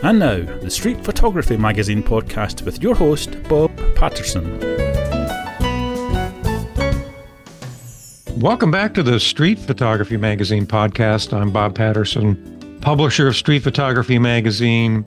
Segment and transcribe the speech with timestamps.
[0.00, 4.60] And now, the Street Photography Magazine podcast with your host, Bob Patterson.
[8.38, 11.32] Welcome back to the Street Photography Magazine podcast.
[11.32, 15.04] I'm Bob Patterson, publisher of Street Photography Magazine.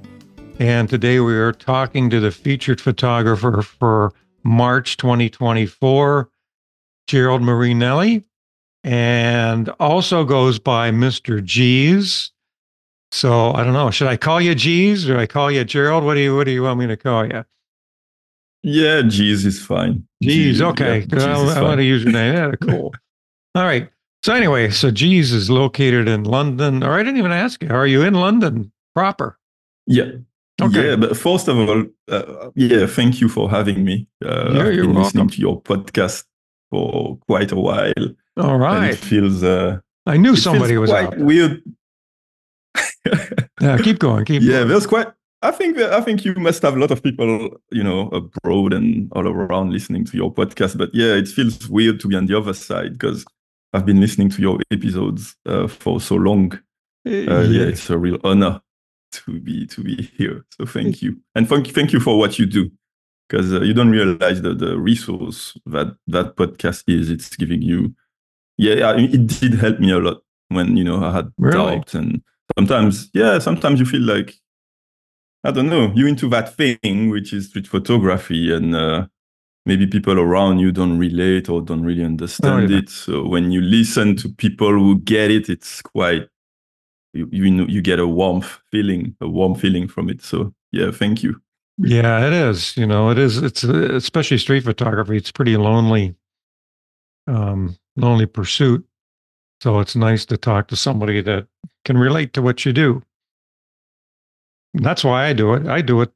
[0.59, 4.11] And today we are talking to the featured photographer for
[4.43, 6.29] March 2024,
[7.07, 8.25] Gerald Marie-Nelly,
[8.83, 11.41] and also goes by Mr.
[11.41, 12.30] Geez.
[13.11, 13.91] So I don't know.
[13.91, 16.03] Should I call you Geez or I call you Gerald?
[16.03, 17.45] What do you What do you want me to call you?
[18.63, 20.05] Yeah, Geez is fine.
[20.21, 21.05] Geez, okay.
[21.11, 22.33] yeah, I, I want to use your name.
[22.35, 22.93] Yeah, cool.
[23.55, 23.89] All right.
[24.23, 26.83] So anyway, so Geez is located in London.
[26.83, 27.69] Or I didn't even ask you.
[27.69, 29.39] Are you in London proper?
[29.87, 30.11] Yeah.
[30.61, 30.89] Okay.
[30.91, 34.07] Yeah, but first of all, uh, yeah, thank you for having me.
[34.23, 36.23] Uh, Yeah, I've you're been listening to your podcast
[36.69, 37.93] for quite a while,
[38.37, 38.83] All right.
[38.83, 41.17] and it feels uh, I knew somebody was quite out.
[41.17, 41.63] weird.
[43.61, 44.25] Yeah, keep going.
[44.25, 44.67] Keep yeah, going.
[44.69, 45.07] there's quite.
[45.43, 48.73] I think that, I think you must have a lot of people, you know, abroad
[48.73, 50.77] and all around listening to your podcast.
[50.77, 53.25] But yeah, it feels weird to be on the other side because
[53.73, 56.53] I've been listening to your episodes uh, for so long.
[56.53, 56.59] uh,
[57.09, 57.63] yeah, yeah.
[57.63, 58.61] it's a real honor
[59.13, 60.45] to be to be here.
[60.57, 62.71] So thank you, and thank thank you for what you do,
[63.27, 67.09] because uh, you don't realize the the resource that that podcast is.
[67.09, 67.95] It's giving you,
[68.57, 71.77] yeah, I mean, it did help me a lot when you know I had Really?
[71.77, 72.21] doubt, and
[72.57, 74.35] sometimes, yeah, sometimes you feel like,
[75.43, 79.07] I don't know, you into that thing which is street photography, and uh,
[79.65, 82.79] maybe people around you don't relate or don't really understand yeah.
[82.79, 82.89] it.
[82.89, 86.27] So when you listen to people who get it, it's quite
[87.13, 90.21] you you know you get a warmth feeling, a warm feeling from it.
[90.21, 91.41] So yeah, thank you.
[91.77, 92.77] Yeah, it is.
[92.77, 93.37] You know, it is.
[93.37, 95.17] It's especially street photography.
[95.17, 96.15] It's pretty lonely,
[97.27, 98.85] um, lonely pursuit.
[99.61, 101.47] So it's nice to talk to somebody that
[101.85, 103.01] can relate to what you do.
[104.73, 105.67] And that's why I do it.
[105.67, 106.11] I do it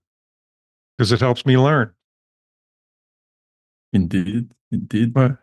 [0.98, 1.92] because it helps me learn.
[3.94, 5.14] Indeed, indeed.
[5.14, 5.38] But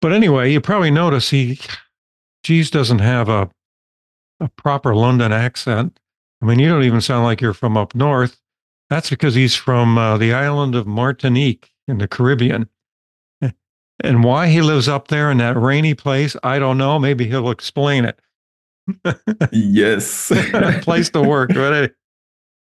[0.00, 1.58] but anyway, you probably notice he,
[2.42, 3.50] Geez doesn't have a
[4.40, 5.98] a proper London accent.
[6.42, 8.36] I mean, you don't even sound like you're from up north.
[8.90, 12.68] That's because he's from uh, the island of Martinique in the Caribbean.
[14.02, 16.98] And why he lives up there in that rainy place, I don't know.
[16.98, 18.18] Maybe he'll explain it.
[19.52, 20.32] Yes.
[20.82, 21.92] place to work, but,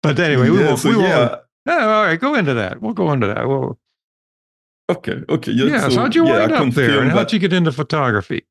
[0.04, 0.80] but anyway, we Yeah, won't.
[0.80, 1.08] so we won't.
[1.10, 1.36] yeah.
[1.66, 2.82] Yeah, all right, go into that.
[2.82, 3.48] We'll go into that.
[3.48, 3.78] We'll,
[4.90, 5.22] Okay.
[5.28, 5.52] Okay.
[5.52, 5.90] yeah.
[5.90, 8.46] So, how'd you yeah, wind up there, and how'd you get into photography?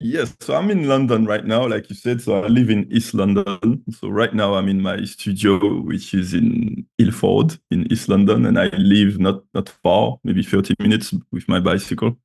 [0.00, 2.20] Yes, so I'm in London right now, like you said.
[2.20, 3.82] So I live in East London.
[3.90, 8.58] So right now I'm in my studio, which is in Ilford in East London, and
[8.58, 12.18] I live not not far, maybe 30 minutes with my bicycle.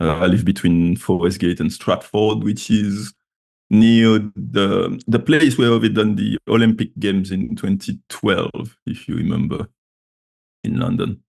[0.00, 3.12] Uh, I live between Forest Gate and Stratford, which is
[3.70, 9.68] near the the place where we done the Olympic Games in 2012, if you remember,
[10.64, 11.22] in London.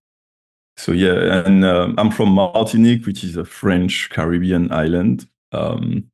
[0.77, 5.27] So yeah, and um, I'm from Martinique, which is a French Caribbean island.
[5.51, 6.09] Um,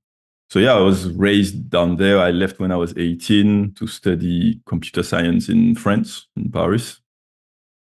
[0.49, 2.19] so yeah, I was raised down there.
[2.19, 7.01] I left when I was 18 to study computer science in France, in Paris.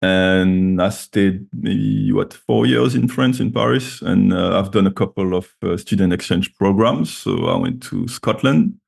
[0.04, 4.88] And I stayed maybe what four years in France, in Paris, and uh, I've done
[4.88, 7.16] a couple of uh, student exchange programs.
[7.16, 8.80] So I went to Scotland,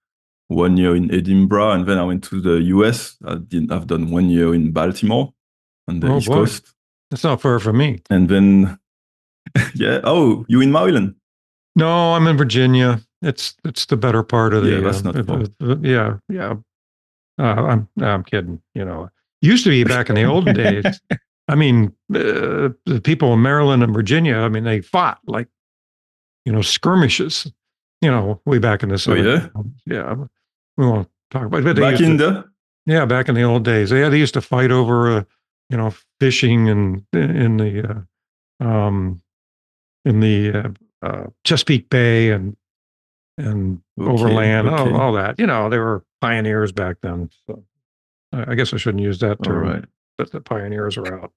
[0.47, 3.15] one year in Edinburgh, and then I went to the US.
[3.25, 5.31] I did, I've done one year in Baltimore
[5.87, 6.35] on the Oh, East boy.
[6.35, 6.73] Coast,
[7.11, 7.99] That's not far from me.
[8.09, 8.79] and then
[9.75, 9.99] yeah.
[10.03, 11.13] Oh, you in Maryland?
[11.75, 13.01] No, I'm in Virginia.
[13.21, 14.71] It's it's the better part of the.
[14.71, 15.41] Yeah, that's uh, not uh, far.
[15.71, 16.53] uh, yeah, yeah.
[17.37, 18.61] Uh, I'm I'm kidding.
[18.75, 19.09] You know,
[19.51, 20.99] used to be back in the olden days.
[21.47, 24.37] I mean, uh, the people in Maryland and Virginia.
[24.37, 25.47] I mean, they fought like,
[26.45, 27.51] you know, skirmishes.
[28.01, 29.05] You know, way back in the.
[29.07, 29.47] Oh, yeah?
[29.85, 30.15] yeah.
[30.77, 31.63] We won't talk about.
[31.63, 32.45] But Back in to- the
[32.85, 33.91] yeah, back in the old days.
[33.91, 35.23] Yeah, they used to fight over, uh,
[35.69, 38.05] you know, fishing and in the,
[38.61, 39.21] uh, um,
[40.03, 42.57] in the uh, uh, Chesapeake Bay and
[43.37, 44.91] and Okay, overland, okay.
[44.91, 45.39] all, all that.
[45.39, 47.29] You know, they were pioneers back then.
[47.47, 47.63] So
[48.33, 49.63] I guess I shouldn't use that term.
[49.63, 49.85] right.
[50.17, 51.31] But the pioneers are out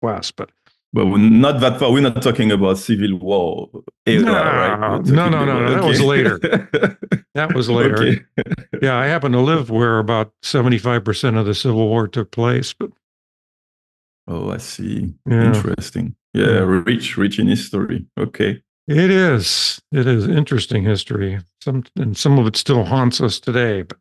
[0.00, 0.36] west.
[0.36, 0.50] But
[0.92, 1.90] But we're not that far.
[1.92, 3.68] We're not talking about civil war
[4.06, 5.04] era, No, right?
[5.06, 6.38] No, no, no, no, that was later.
[7.34, 7.96] that was later.
[8.02, 8.20] Okay.
[8.82, 12.30] Yeah, I happen to live where about seventy five percent of the Civil War took
[12.30, 12.72] place.
[12.72, 12.90] But
[14.28, 15.14] Oh, I see.
[15.28, 15.46] Yeah.
[15.54, 16.14] Interesting.
[16.32, 16.58] Yeah, Yeah.
[16.86, 18.06] rich, rich in history.
[18.18, 18.62] Okay.
[18.88, 19.80] It is.
[19.92, 21.40] It is interesting history.
[21.60, 23.82] Some and some of it still haunts us today.
[23.82, 23.98] But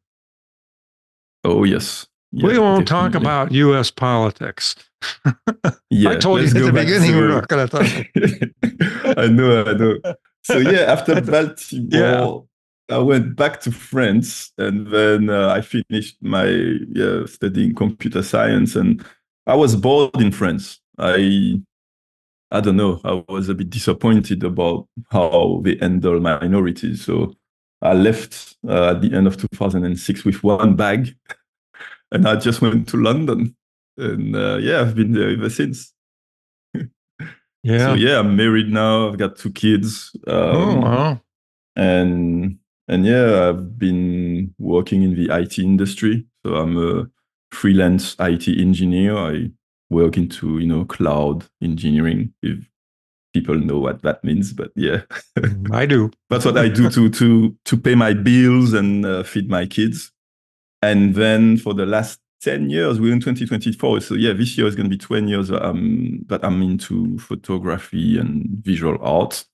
[1.43, 2.07] Oh, yes.
[2.31, 3.91] We won't talk about U.S.
[3.91, 4.75] politics.
[5.89, 9.17] Yeah, I told you at the beginning we're not going to talk.
[9.17, 9.97] I know, I know.
[10.43, 12.47] So yeah, after Baltimore,
[12.89, 12.95] Yeah.
[12.95, 18.75] I went back to France, and then uh, I finished my yeah, studying computer science,
[18.75, 19.03] and
[19.47, 20.79] I was bored in France.
[20.97, 21.61] I
[22.51, 22.99] I don't know.
[23.03, 27.05] I was a bit disappointed about how they handle minorities.
[27.05, 27.33] So
[27.81, 31.15] I left uh, at the end of 2006 with one bag,
[32.11, 33.55] and I just went to London.
[33.97, 35.93] And uh, yeah, I've been there ever since.
[37.63, 37.89] Yeah.
[37.89, 39.07] So yeah, I'm married now.
[39.07, 40.15] I've got two kids.
[40.25, 41.21] Um, oh, wow.
[41.75, 46.25] And and yeah, I've been working in the IT industry.
[46.43, 47.07] So I'm a
[47.51, 49.15] freelance IT engineer.
[49.15, 49.51] I
[49.91, 52.33] work into you know cloud engineering.
[52.41, 52.67] If
[53.33, 55.01] people know what that means, but yeah,
[55.37, 56.11] Mm, I do.
[56.29, 60.10] that's what I do to to to pay my bills and uh, feed my kids.
[60.81, 64.01] And then for the last 10 years, we're in 2024.
[64.01, 68.17] So yeah, this year is going to be 20 years I'm, that I'm into photography
[68.17, 69.45] and visual art.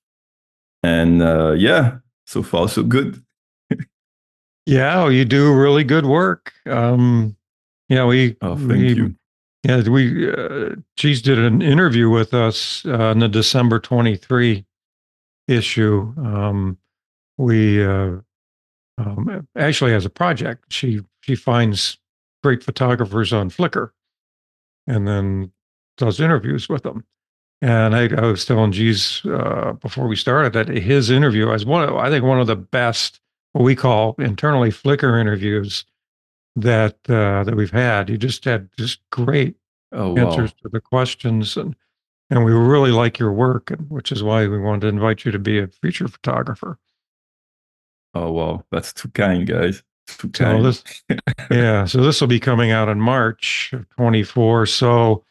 [0.83, 3.23] And uh, yeah, so far so good.
[4.67, 6.51] Yeah, well, you do really good work.
[6.65, 7.37] Um,
[7.87, 8.35] yeah, we.
[8.41, 9.15] Oh, thank we, you.
[9.63, 10.29] Yeah, we.
[10.29, 14.65] Uh, Geez did an interview with us uh, in the December twenty three
[15.47, 16.13] issue.
[16.17, 16.77] Um,
[17.37, 18.17] we uh,
[18.97, 20.65] um, actually has a project.
[20.71, 21.97] She she finds
[22.43, 23.91] great photographers on Flickr,
[24.87, 25.51] and then
[25.97, 27.03] does interviews with them.
[27.61, 31.83] And I, I was telling Geez uh, before we started that his interview was one.
[31.83, 33.19] Of, I think one of the best
[33.53, 35.85] what we call internally Flickr interviews
[36.55, 38.09] that uh, that we've had.
[38.09, 39.55] You just had just great
[39.91, 40.21] Oh, wow.
[40.27, 41.75] answers to the questions, and
[42.29, 45.31] and we really like your work, and which is why we wanted to invite you
[45.31, 46.77] to be a feature photographer.
[48.23, 48.63] Oh, wow.
[48.71, 49.83] That's too kind, guys.
[50.07, 50.65] Too So kind.
[50.65, 50.83] this,
[51.51, 54.65] yeah, so this will be coming out in March of 24.
[54.65, 55.23] So,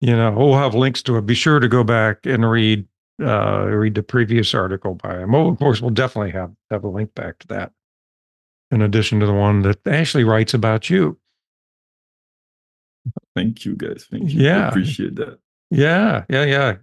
[0.00, 1.26] you know, we'll have links to it.
[1.26, 2.86] Be sure to go back and read
[3.20, 5.34] uh, read the previous article by him.
[5.34, 7.72] Oh, of course, we'll definitely have have a link back to that,
[8.70, 11.18] in addition to the one that Ashley writes about you.
[13.34, 14.06] Thank you, guys.
[14.10, 14.40] Thank you.
[14.42, 14.66] Yeah.
[14.66, 15.38] I appreciate that.
[15.70, 16.76] Yeah, yeah, yeah.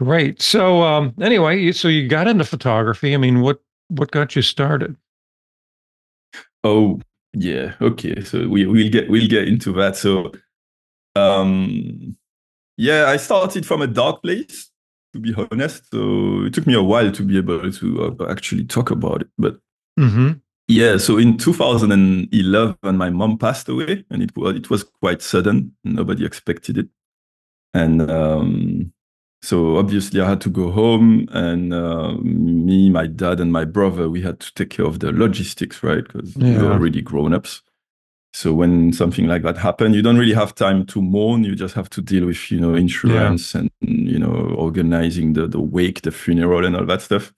[0.00, 0.42] Great.
[0.42, 3.14] So, um, anyway, so you got into photography.
[3.14, 3.60] I mean, what
[3.92, 4.96] what got you started?
[6.64, 7.00] Oh,
[7.32, 7.74] yeah.
[7.80, 8.22] Okay.
[8.22, 9.96] So we we'll get we'll get into that.
[9.96, 10.32] So
[11.16, 12.16] um
[12.76, 14.70] yeah, I started from a dark place,
[15.12, 15.90] to be honest.
[15.90, 19.28] So it took me a while to be able to uh, actually talk about it.
[19.38, 19.58] But
[19.98, 20.32] Mm-hmm.
[20.68, 25.76] yeah, so in 2011, my mom passed away, and it was it was quite sudden.
[25.84, 26.88] Nobody expected it,
[27.74, 28.92] and um,
[29.42, 34.08] so obviously I had to go home, and uh, me, my dad, and my brother,
[34.08, 36.04] we had to take care of the logistics, right?
[36.04, 37.62] Because we were already grown ups.
[38.34, 41.42] So when something like that happened, you don't really have time to mourn.
[41.44, 45.60] You just have to deal with you know insurance and you know organizing the the
[45.60, 47.32] wake, the funeral, and all that stuff.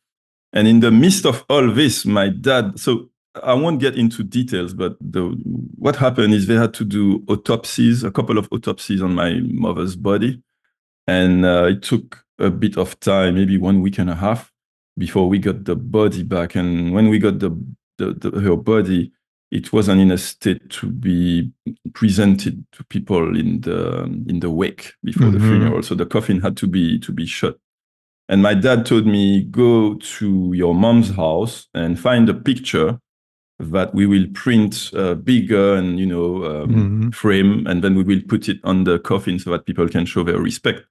[0.52, 2.78] And in the midst of all this, my dad.
[2.78, 3.08] So
[3.42, 5.22] I won't get into details, but the
[5.78, 9.96] what happened is they had to do autopsies, a couple of autopsies on my mother's
[9.96, 10.40] body,
[11.06, 14.52] and uh, it took a bit of time, maybe one week and a half,
[14.98, 16.54] before we got the body back.
[16.54, 17.50] And when we got the,
[17.98, 19.12] the, the her body,
[19.50, 21.50] it wasn't in a state to be
[21.92, 25.48] presented to people in the in the wake before the Mhm.
[25.48, 25.82] funeral.
[25.82, 27.58] So the coffin had to be to be shut.
[28.28, 32.98] And my dad told me, go to your mom's house and find a picture
[33.60, 37.14] that we will print uh, bigger and you know um, Mhm.
[37.14, 40.24] frame, and then we will put it on the coffin so that people can show
[40.24, 40.84] their respect.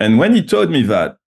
[0.00, 1.18] And when he told me that,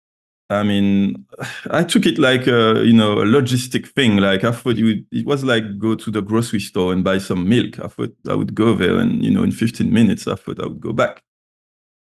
[0.48, 1.24] I mean,
[1.70, 4.16] I took it like a you know a logistic thing.
[4.16, 7.48] Like I thought would, it was like go to the grocery store and buy some
[7.48, 7.78] milk.
[7.78, 10.66] I thought I would go there and you know in 15 minutes I thought I
[10.66, 11.22] would go back.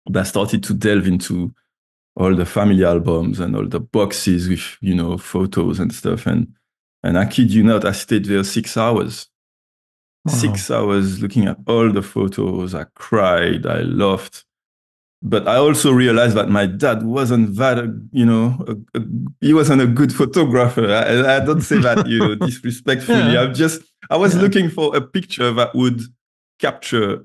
[0.06, 1.54] But I started to delve into
[2.16, 6.46] all the family albums and all the boxes with you know photos and stuff and
[7.02, 9.28] and I kid you not, I stayed there six hours.
[10.24, 10.34] Wow.
[10.34, 12.74] Six hours looking at all the photos.
[12.74, 13.66] I cried.
[13.66, 14.44] I laughed.
[15.24, 19.02] But I also realized that my dad wasn't that, uh, you know, a, a,
[19.40, 20.86] he wasn't a good photographer.
[20.88, 23.32] I, I don't say that, you know, disrespectfully.
[23.32, 23.42] Yeah.
[23.42, 24.42] I'm just, I was Yeah.
[24.42, 26.00] looking for a picture that would
[26.58, 27.24] capture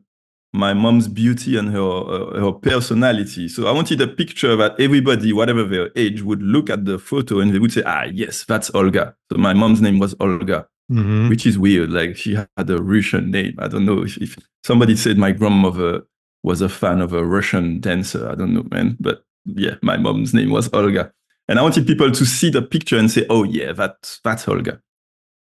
[0.54, 3.48] my mom's beauty and her uh, her personality.
[3.48, 7.40] So I wanted a picture that everybody, whatever their age, would look at the photo
[7.40, 11.30] and they would say, "Ah, yes, that's Olga." So my mom's name was Olga, Mhm.
[11.30, 11.92] which is weird.
[11.92, 13.56] Like she had a Russian name.
[13.60, 16.02] I don't know if, if somebody said my grandmother
[16.44, 18.30] was a fan of a Russian dancer.
[18.30, 18.96] I don't know, man.
[19.00, 21.12] But yeah, my mom's name was Olga,
[21.50, 24.82] and I wanted people to see the picture and say, "Oh yeah, that's that's Olga."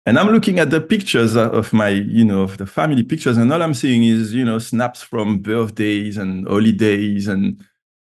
[0.06, 3.52] And I'm looking at the pictures of my, you know, of the family pictures, and
[3.52, 7.62] all I'm seeing is, you know, snaps from birthdays and holidays, and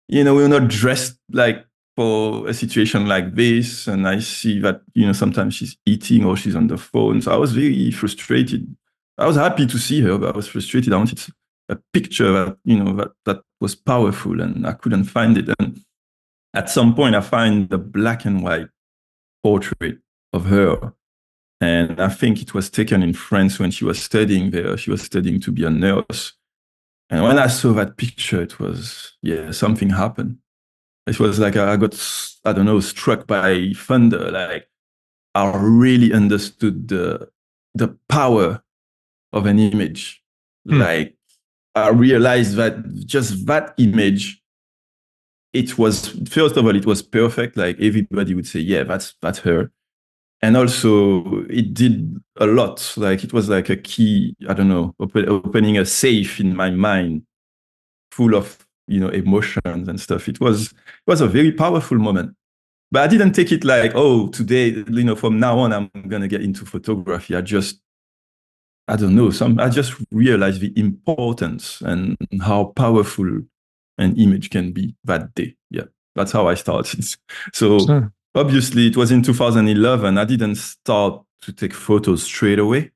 [0.07, 1.65] you know, we're not dressed like
[1.99, 6.37] for a situation like this, and I see that you know sometimes she's eating or
[6.37, 7.21] she's on the phone.
[7.21, 8.73] So I was very frustrated.
[9.17, 10.93] I was happy to see her, but I was frustrated.
[10.93, 11.19] I wanted
[11.67, 15.49] a picture that you know that that was powerful, and I couldn't find it.
[15.59, 15.81] And
[16.53, 18.69] at some point, I find the black and white
[19.43, 19.97] portrait
[20.31, 20.93] of her,
[21.61, 24.77] and I think it was taken in France when she was studying there.
[24.77, 26.33] She was studying to be a nurse.
[27.09, 30.37] And when I saw that picture, it was, yeah, something happened.
[31.05, 31.99] It was like I got,
[32.45, 34.31] I don't know, struck by thunder.
[34.31, 34.69] Like
[35.35, 37.29] I really understood the,
[37.73, 38.63] the power
[39.33, 40.23] of an image.
[40.67, 40.79] Hmm.
[40.79, 41.17] Like
[41.75, 44.41] I realized that just that image,
[45.51, 47.57] it was, first of all, it was perfect.
[47.57, 49.71] Like everybody would say, yeah, that's, that's her
[50.41, 52.93] and also it did a lot.
[52.97, 56.69] Like it was like a key i don't know open, opening a safe in my
[56.69, 57.23] mind
[58.11, 60.27] full of you know emotions and stuff.
[60.27, 62.35] It was it was a very powerful moment.
[62.91, 66.21] But i didn't take it like oh today you know from now on i'm going
[66.21, 67.35] to get into photography.
[67.35, 67.79] I just
[68.87, 73.41] i don't know some i just realized the importance and how powerful
[73.99, 75.55] an image can be that day.
[75.69, 77.05] Yeah that's how i started.
[77.53, 82.91] So sure obviously it was in 2011 i didn't start to take photos straight away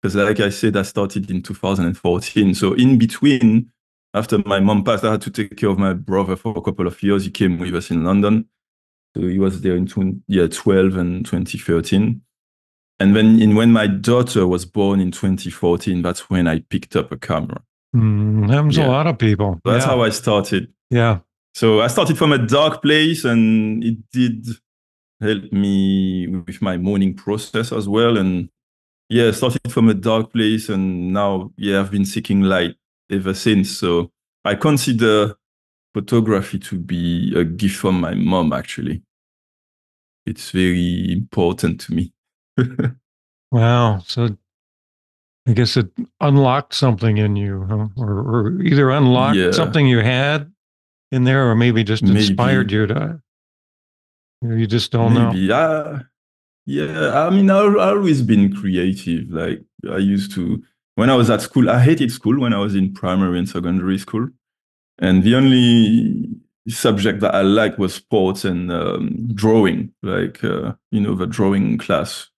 [0.00, 3.70] because like i said i started in 2014 so in between
[4.14, 6.86] after my mom passed i had to take care of my brother for a couple
[6.86, 7.24] of years.
[7.24, 8.46] He came with us in london.
[9.16, 12.20] So he was there in 20, yeah 12 and 2013
[13.00, 17.12] and then in, when my daughter was born in 2014 that's when i picked up
[17.12, 17.60] a camera.
[17.94, 18.86] Mm, happens yeah.
[18.86, 19.60] a lot of people.
[19.64, 19.90] That's yeah.
[19.90, 20.72] how i started.
[20.90, 21.18] Yeah.
[21.54, 24.46] So i started from a dark place and it did
[25.20, 28.16] helped me with my mourning process as well.
[28.16, 28.48] And
[29.08, 32.76] yeah, started from a dark place, and now yeah, I've been seeking light
[33.10, 33.70] ever since.
[33.70, 34.10] So
[34.44, 35.34] I consider
[35.92, 38.52] photography to be a gift from my mom.
[38.52, 39.02] Actually,
[40.26, 42.12] it's very important to me.
[43.50, 44.00] wow.
[44.06, 44.36] So
[45.48, 47.88] I guess it unlocked something in you, huh?
[47.96, 49.50] or, or either unlocked yeah.
[49.50, 50.52] something you had
[51.10, 52.74] in there, or maybe just inspired maybe.
[52.74, 53.20] you to
[54.42, 55.48] you just don't Maybe.
[55.48, 55.54] know.
[55.54, 55.98] Uh,
[56.66, 59.30] yeah, I mean, I've always been creative.
[59.30, 60.62] Like I used to,
[60.94, 63.98] when I was at school, I hated school when I was in primary and secondary
[63.98, 64.28] school.
[64.98, 66.28] And the only
[66.68, 71.78] subject that I liked was sports and um, drawing, like, uh, you know, the drawing
[71.78, 72.28] class.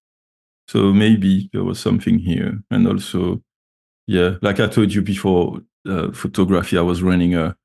[0.69, 2.63] So maybe there was something here.
[2.71, 3.43] And also,
[4.07, 7.57] yeah, like I told you before, uh, photography, I was running a,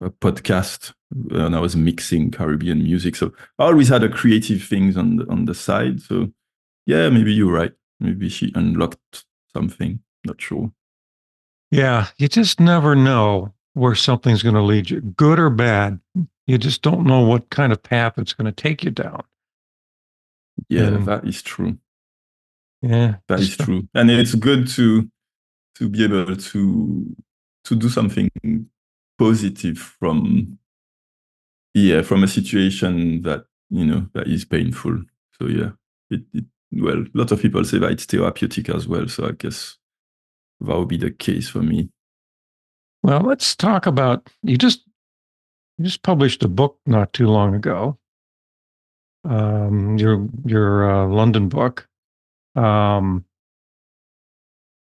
[0.00, 0.92] a podcast
[1.30, 3.16] and I was mixing Caribbean music.
[3.16, 6.00] So I always had a creative things on the, on the side.
[6.00, 6.32] So
[6.86, 7.72] yeah, maybe you're right.
[8.00, 10.00] Maybe she unlocked something.
[10.24, 10.72] Not sure.
[11.70, 16.00] Yeah, you just never know where something's going to lead you, good or bad.
[16.46, 19.22] You just don't know what kind of path it's going to take you down.
[20.68, 21.78] Yeah, and, that is true.
[22.82, 25.08] Yeah, that is true, and it's good to
[25.76, 27.16] to be able to
[27.64, 28.28] to do something
[29.18, 30.58] positive from
[31.74, 35.02] yeah from a situation that you know that is painful.
[35.40, 35.70] So yeah
[36.10, 39.32] it, it well a lot of people say that it's therapeutic as well so i
[39.32, 39.76] guess
[40.62, 41.90] that would be the case for me.
[43.02, 44.84] Well let's talk about you just
[45.78, 47.98] you just published a book not too long ago.
[49.24, 51.88] Um your your uh, london book.
[52.54, 53.24] Um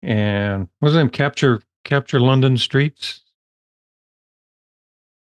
[0.03, 1.11] and what's the name?
[1.11, 3.21] Capture capture london streets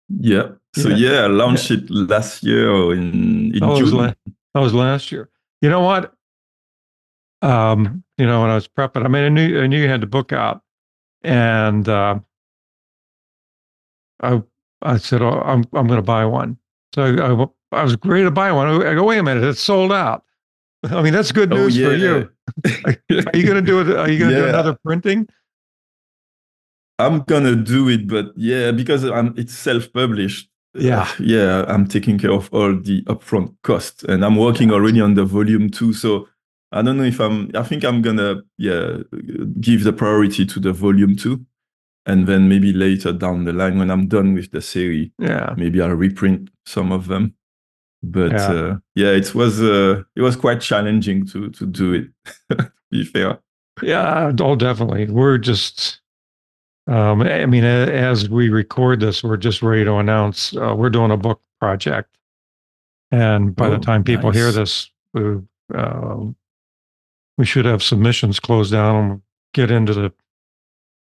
[0.09, 0.49] yeah.
[0.75, 1.79] So yeah, yeah I launched yeah.
[1.79, 3.83] it last year in, in that June.
[3.83, 4.13] Was la-
[4.55, 5.31] that was last year.
[5.61, 6.13] You know what?
[7.43, 10.01] Um, you know, when I was prepping, I mean, I knew I knew you had
[10.01, 10.63] the book out,
[11.23, 12.19] and uh,
[14.23, 14.43] I
[14.83, 16.57] I said, oh, I'm I'm going to buy one.
[16.95, 18.69] So I, I, was ready to buy one.
[18.87, 20.23] I go, wait a minute, it's sold out.
[20.85, 21.89] I mean, that's good oh, news oh, yeah.
[21.89, 22.31] for you.
[23.27, 23.97] are you going to do it?
[23.97, 25.29] Are you going to do another printing?
[26.99, 30.49] I'm gonna do it, but yeah, because I'm it's self-published.
[30.75, 35.01] Yeah, uh, yeah, I'm taking care of all the upfront costs, and I'm working already
[35.01, 35.93] on the volume two.
[35.93, 36.29] So
[36.73, 37.51] I don't know if I'm.
[37.55, 38.99] I think I'm gonna yeah
[39.61, 41.45] give the priority to the volume two,
[42.07, 45.81] and then maybe later down the line when I'm done with the series, yeah, maybe
[45.81, 47.35] I'll reprint some of them.
[48.03, 52.09] But yeah, uh, yeah it was uh, it was quite challenging to to do it.
[52.59, 53.39] to be fair.
[53.83, 55.07] Yeah, oh, definitely.
[55.07, 56.01] We're just
[56.87, 61.11] um, I mean, as we record this, we're just ready to announce uh, we're doing
[61.11, 62.17] a book project,
[63.11, 64.37] and by oh, the time people nice.
[64.37, 65.41] hear this, we,
[65.75, 66.17] uh,
[67.39, 69.23] we should have submissions closed down and
[69.55, 70.13] get into the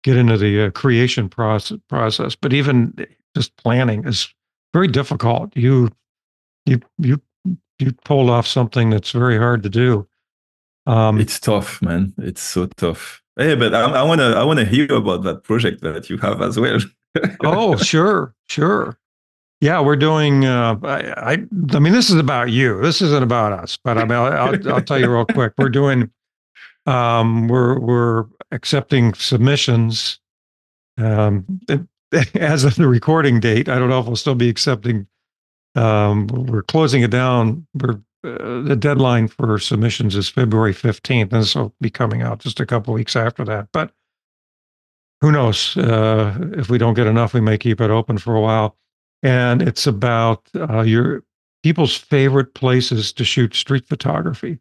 [0.03, 1.79] get into the uh, creation process.
[1.89, 2.95] Process, but even
[3.37, 4.35] just planning is
[4.75, 5.57] very difficult.
[5.57, 5.91] You
[6.67, 7.23] you you
[7.79, 10.09] you pulled off something that's very hard to do.
[10.87, 12.15] Um, it's tough, man.
[12.19, 13.23] It's so tough.
[13.39, 16.59] Hey, but I, I wanna I wanna hear about that project that you have as
[16.59, 16.81] well.
[17.45, 18.99] oh, sure, sure.
[19.61, 20.45] Yeah, we're doing.
[20.45, 22.81] Uh, I, I, I mean, this is about you.
[22.81, 23.79] This isn't about us.
[23.83, 25.53] But I mean, I'll, I'll tell you real quick.
[25.57, 26.11] We're doing.
[26.87, 30.21] Um, we're we're accepting submissions.
[30.97, 31.61] Um,
[32.35, 35.07] as of the recording date, I don't know if we'll still be accepting.
[35.77, 37.67] Um, we're closing it down.
[37.75, 42.41] We're uh, the deadline for submissions is February fifteenth, and this will be coming out
[42.41, 43.69] just a couple weeks after that.
[43.73, 43.93] But
[45.21, 45.77] who knows?
[45.77, 48.77] Uh, if we don't get enough, we may keep it open for a while
[49.23, 51.25] and it's about uh, your
[51.63, 54.59] people's favorite places to shoot street photography.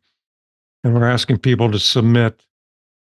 [0.83, 2.43] And we're asking people to submit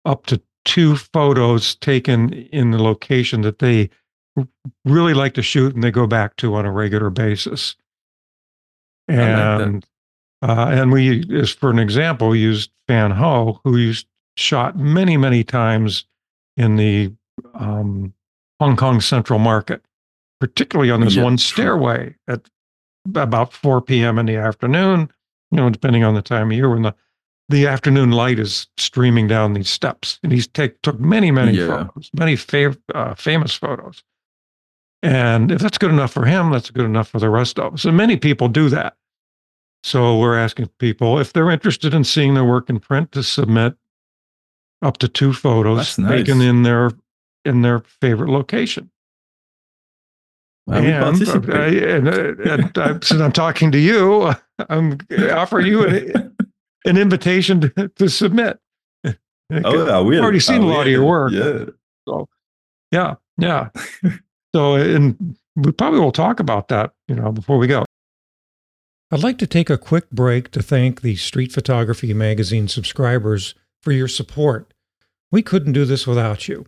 [0.05, 3.91] up to two photos taken in the location that they
[4.85, 7.77] really like to shoot and they go back to on a regular basis.
[9.07, 9.87] And
[10.45, 15.43] uh, and we, as for an example, used Fan Ho, who used shot many, many
[15.43, 16.05] times
[16.57, 17.13] in the
[17.55, 18.13] um,
[18.61, 19.85] Hong Kong Central Market
[20.45, 22.43] particularly on this yeah, one stairway at
[23.15, 24.19] about 4 p.m.
[24.19, 25.11] in the afternoon,
[25.51, 26.95] you know, depending on the time of year when the,
[27.49, 30.19] the afternoon light is streaming down these steps.
[30.23, 31.67] And he's take, took many, many yeah.
[31.67, 34.03] photos, many fav, uh, famous photos.
[35.03, 37.87] And if that's good enough for him, that's good enough for the rest of us.
[37.87, 38.97] And many people do that.
[39.85, 43.75] So we're asking people if they're interested in seeing their work in print to submit
[44.81, 46.11] up to two photos nice.
[46.11, 46.93] taken in their
[47.45, 48.91] in their favorite location.
[50.71, 54.33] Uh, uh, I and, and, and, and since I'm talking to you,
[54.71, 54.97] I'm
[55.33, 56.35] offering you an,
[56.87, 58.59] an invitation to, to submit.
[59.53, 60.17] Oh, I will.
[60.17, 61.31] I've already seen a lot of your work.
[61.31, 61.67] Yeah.
[62.09, 62.27] So,
[62.91, 63.69] yeah, yeah.
[64.55, 67.85] so, and we probably will talk about that, you know, before we go.
[69.15, 73.93] I'd like to take a quick break to thank the Street Photography Magazine subscribers for
[73.93, 74.75] your support.
[75.31, 76.67] We couldn't do this without you.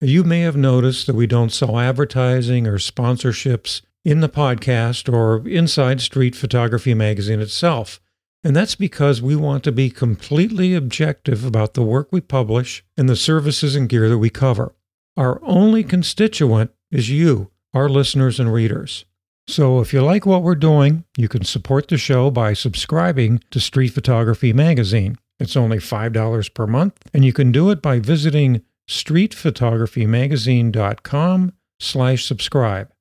[0.00, 5.44] You may have noticed that we don't sell advertising or sponsorships in the podcast or
[5.48, 8.00] inside Street Photography Magazine itself.
[8.44, 13.08] And that's because we want to be completely objective about the work we publish and
[13.08, 14.76] the services and gear that we cover.
[15.16, 19.06] Our only constituent is you, our listeners and readers.
[19.50, 23.58] So if you like what we're doing, you can support the show by subscribing to
[23.58, 25.18] Street Photography Magazine.
[25.40, 32.92] It's only $5 per month, and you can do it by visiting streetphotographymagazine.com slash subscribe.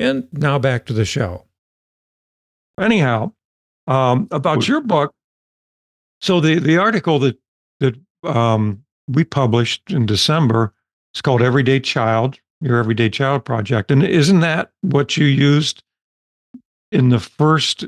[0.00, 1.44] And now back to the show.
[2.80, 3.34] Anyhow,
[3.86, 5.12] um, about your book.
[6.20, 7.38] So the, the article that,
[7.78, 7.94] that
[8.24, 10.74] um, we published in December
[11.14, 13.90] is called Everyday Child, Your Everyday Child Project.
[13.90, 15.82] And isn't that what you used
[16.90, 17.84] in the first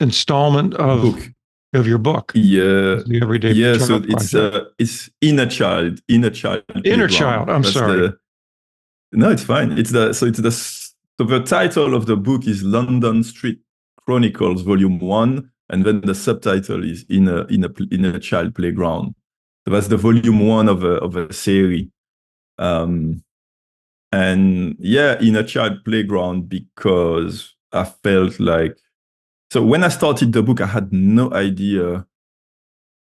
[0.00, 1.30] installment of book
[1.74, 2.32] of your book.
[2.34, 3.52] Yeah, the everyday.
[3.52, 7.50] Yeah, so it's uh, it's inner child, inner child, inner child.
[7.50, 8.00] I'm That's sorry.
[8.00, 8.18] The,
[9.12, 9.78] no, it's fine.
[9.78, 13.58] It's the so it's the so the title of the book is London Street
[14.04, 19.14] Chronicles Volume One, and then the subtitle is in a in a inner child playground.
[19.66, 21.88] So that's the volume one of a of a series.
[22.58, 23.22] Um,
[24.12, 28.76] and yeah, inner child playground because I felt like
[29.50, 32.06] so when I started the book, I had no idea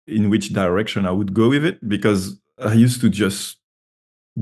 [0.07, 3.57] in which direction I would go with it because I used to just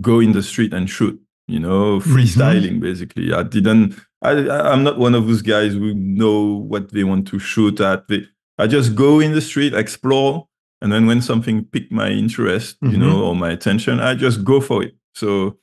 [0.02, 2.16] go in the street and shoot, you know, mm-hmm.
[2.16, 2.80] freestyling mm-hmm.
[2.80, 3.34] basically.
[3.34, 4.00] I didn't.
[4.22, 8.08] I, I'm not one of those guys who know what they want to shoot at.
[8.08, 8.26] They,
[8.58, 10.48] I just go in the street, explore,
[10.82, 12.94] and then when something piqued my interest, mm-hmm.
[12.94, 14.96] you know, or my attention, I just go for it.
[15.16, 15.58] So,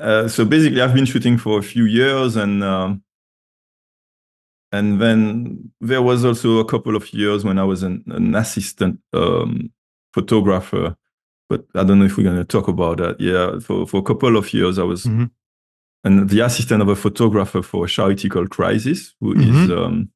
[0.00, 3.02] uh, so basically, I've been shooting for a few years, and um,
[4.72, 9.00] and then there was also a couple of years when I was an, an assistant
[9.12, 9.70] um,
[10.14, 10.96] photographer,
[11.48, 13.20] but I don't know if we're going to talk about that.
[13.20, 15.24] Yeah, for, for a couple of years, I was mm-hmm.
[16.04, 19.64] and the assistant of a photographer for a charity called Crisis, who mm-hmm.
[19.64, 20.10] is um,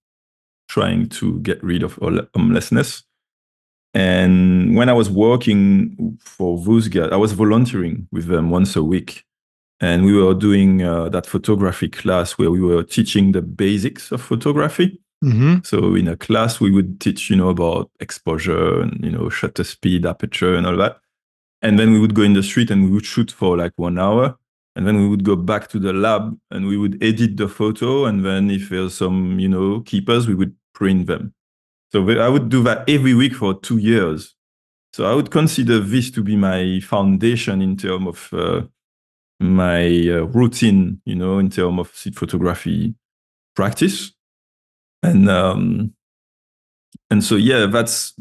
[0.68, 1.98] trying to get rid of
[2.34, 3.02] homelessness.
[3.92, 9.24] And when I was working for Vusga, I was volunteering with them once a week
[9.80, 14.22] and we were doing uh, that photography class where we were teaching the basics of
[14.22, 15.00] photography.
[15.22, 15.58] Mm-hmm.
[15.64, 19.64] So in a class, we would teach, you know, about exposure and you know shutter
[19.64, 20.98] speed, aperture, and all that.
[21.62, 23.98] And then we would go in the street and we would shoot for like one
[23.98, 24.36] hour.
[24.76, 28.04] And then we would go back to the lab and we would edit the photo.
[28.04, 31.32] And then if there's some, you know, keepers, we would print them.
[31.90, 34.34] So I would do that every week for two years.
[34.92, 38.62] So I would consider this to be my foundation in terms of uh,
[39.50, 42.94] my uh, routine, you know, in terms of seed photography
[43.54, 44.12] practice.
[45.02, 45.94] and um,
[47.10, 48.14] and so yeah, that's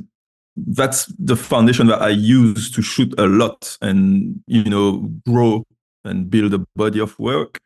[0.55, 5.63] that's the foundation that I use to shoot a lot and you know grow
[6.05, 7.59] and build a body of work.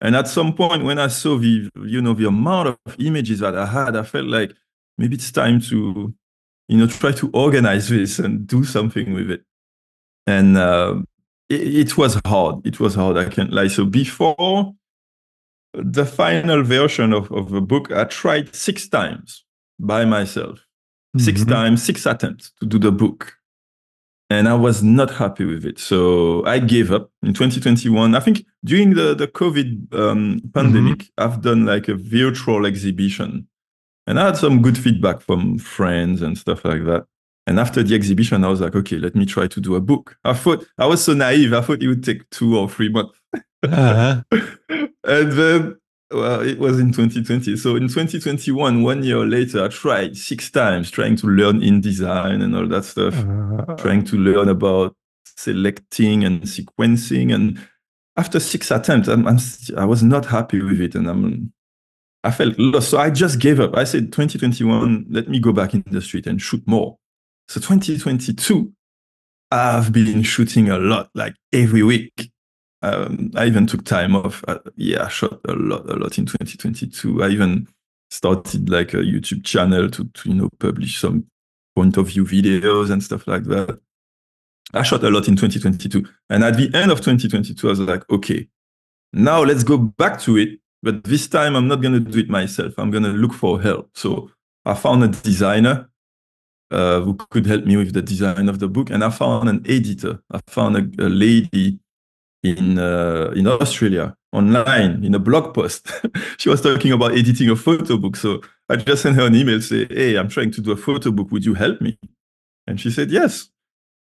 [0.00, 3.56] And at some point, when I saw the you know the amount of images that
[3.56, 4.52] I had, I felt like
[4.96, 6.14] maybe it's time to
[6.68, 9.42] you know try to organize this and do something with it.
[10.26, 10.96] And uh,
[11.48, 12.66] it, it was hard.
[12.66, 13.16] It was hard.
[13.16, 13.68] I can't lie.
[13.68, 14.74] So before
[15.74, 19.44] the final version of, of the book, I tried six times
[19.78, 21.20] by myself, mm-hmm.
[21.20, 23.34] six times, six attempts to do the book.
[24.30, 25.78] And I was not happy with it.
[25.78, 28.14] So I gave up in 2021.
[28.14, 31.24] I think during the, the COVID um, pandemic, mm-hmm.
[31.24, 33.48] I've done like a virtual exhibition.
[34.06, 37.06] And I had some good feedback from friends and stuff like that.
[37.48, 40.18] And after the exhibition, I was like, okay, let me try to do a book.
[40.22, 41.54] I thought I was so naive.
[41.54, 43.18] I thought it would take two or three months.
[43.62, 44.22] uh-huh.
[45.04, 45.78] and then,
[46.12, 47.56] well, it was in 2020.
[47.56, 52.54] So in 2021, one year later, I tried six times trying to learn InDesign and
[52.54, 53.76] all that stuff, uh-huh.
[53.76, 57.34] trying to learn about selecting and sequencing.
[57.34, 57.58] And
[58.18, 59.38] after six attempts, I'm, I'm,
[59.78, 60.94] I was not happy with it.
[60.94, 61.54] And I'm,
[62.24, 62.90] I felt lost.
[62.90, 63.74] So I just gave up.
[63.74, 66.98] I said, 2021, let me go back in the street and shoot more.
[67.48, 68.70] So 2022,
[69.50, 72.30] I've been shooting a lot, like every week.
[72.82, 74.44] Um, I even took time off.
[74.46, 77.22] Uh, yeah, I shot a lot, a lot in 2022.
[77.22, 77.66] I even
[78.10, 81.24] started like a YouTube channel to, to you know publish some
[81.74, 83.80] point of view videos and stuff like that.
[84.74, 88.08] I shot a lot in 2022, and at the end of 2022, I was like,
[88.10, 88.46] okay,
[89.14, 90.60] now let's go back to it.
[90.82, 92.74] But this time, I'm not gonna do it myself.
[92.76, 93.88] I'm gonna look for help.
[93.94, 94.30] So
[94.66, 95.87] I found a designer
[96.70, 98.90] uh, who could help me with the design of the book.
[98.90, 100.20] And I found an editor.
[100.30, 101.78] I found a, a lady
[102.42, 105.90] in uh, in Australia online in a blog post.
[106.38, 108.16] she was talking about editing a photo book.
[108.16, 111.10] So I just sent her an email say, "Hey, I'm trying to do a photo
[111.10, 111.30] book.
[111.30, 111.98] Would you help me?"
[112.66, 113.48] And she said yes.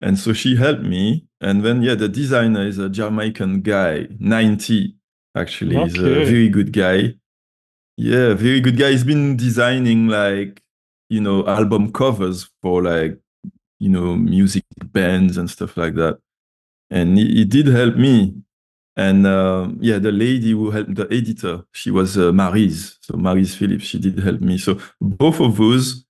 [0.02, 1.26] And so she helped me.
[1.42, 4.96] And then yeah, the designer is a Jamaican guy, 90
[5.36, 5.78] actually.
[5.78, 5.90] Okay.
[5.90, 7.16] He's a very good guy.
[7.98, 8.92] Yeah, very good guy.
[8.92, 10.61] He's been designing like
[11.12, 13.20] you know, album covers for like,
[13.80, 16.18] you know, music bands and stuff like that.
[16.90, 18.34] And he did help me.
[18.96, 22.32] And uh, yeah, the lady who helped the editor, she was uh.
[23.02, 24.58] So Maryse Phillips, she did help me.
[24.58, 26.06] So both of those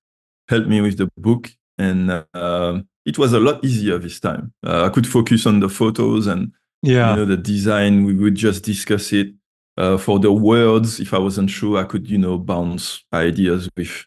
[0.48, 1.50] helped me with the book.
[1.80, 4.54] And uh, it was a lot easier this time.
[4.64, 6.52] Uh, I could focus on the photos and
[6.84, 7.10] yeah.
[7.10, 8.06] you know, the design.
[8.06, 9.34] We would just discuss it.
[9.78, 14.06] Uh, for the words, if I wasn't sure, I could, you know, bounce ideas with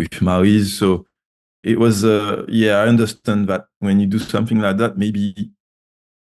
[0.00, 0.78] with Maryse.
[0.78, 1.06] So
[1.62, 5.50] it was, uh, yeah, I understand that when you do something like that, maybe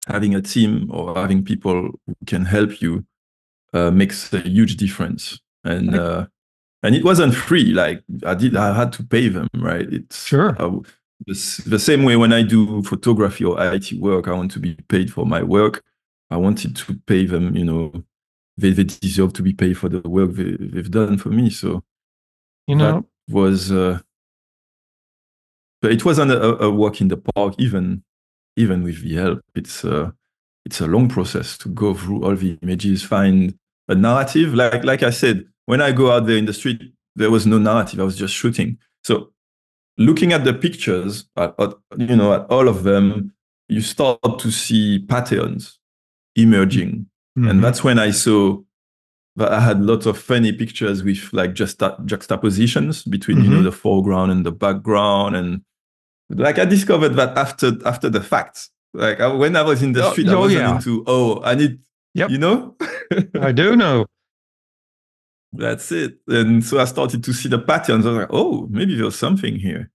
[0.07, 3.05] having a team or having people who can help you
[3.73, 5.41] uh, makes a huge difference.
[5.65, 6.27] And uh,
[6.83, 7.73] and it wasn't free.
[7.73, 9.87] Like I did, I had to pay them, right?
[9.91, 10.57] It's sure.
[10.59, 10.81] Uh,
[11.27, 14.75] the, the same way when I do photography or IT work, I want to be
[14.89, 15.83] paid for my work.
[16.31, 18.05] I wanted to pay them, you know,
[18.57, 21.51] they, they deserve to be paid for the work they, they've done for me.
[21.51, 21.85] So,
[22.67, 23.99] you know, was uh,
[25.81, 28.03] but it wasn't a, a, walk in the park even
[28.57, 29.41] even with the help.
[29.55, 30.11] It's uh,
[30.65, 34.55] it's a long process to go through all the images find a narrative.
[34.55, 36.81] Like like i said when i go out there in the street
[37.17, 38.01] there was no narrative.
[38.01, 38.79] I was just shooting.
[39.05, 39.33] So
[39.99, 43.33] looking at the pictures at, at, you know at all of them
[43.69, 45.79] you start to see patterns
[46.37, 47.07] emerging.
[47.39, 47.49] Mm-hmm.
[47.49, 48.61] and that's when i saw
[49.37, 53.45] but I had lots of funny pictures with like just juxtapositions between mm-hmm.
[53.45, 53.65] you know mm-hmm.
[53.65, 55.63] the foreground and the background, and
[56.31, 58.69] like I discovered that after after the fact.
[58.95, 60.77] Like I, when I was in the oh, street, I was oh, yeah.
[60.77, 61.79] into oh I need
[62.15, 62.31] yep.
[62.31, 62.77] you know.
[63.41, 64.07] I do know.
[65.53, 66.19] That's it.
[66.29, 68.07] And so I started to see the patterns.
[68.07, 69.91] I was like, oh, maybe there's something here.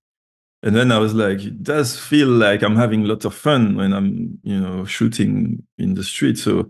[0.63, 3.93] And then I was like, it does feel like I'm having lots of fun when
[3.93, 6.37] I'm, you know, shooting in the street.
[6.37, 6.69] So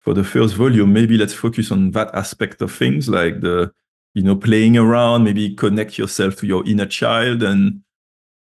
[0.00, 3.72] for the first volume, maybe let's focus on that aspect of things, like the
[4.14, 7.82] you know playing around, maybe connect yourself to your inner child, and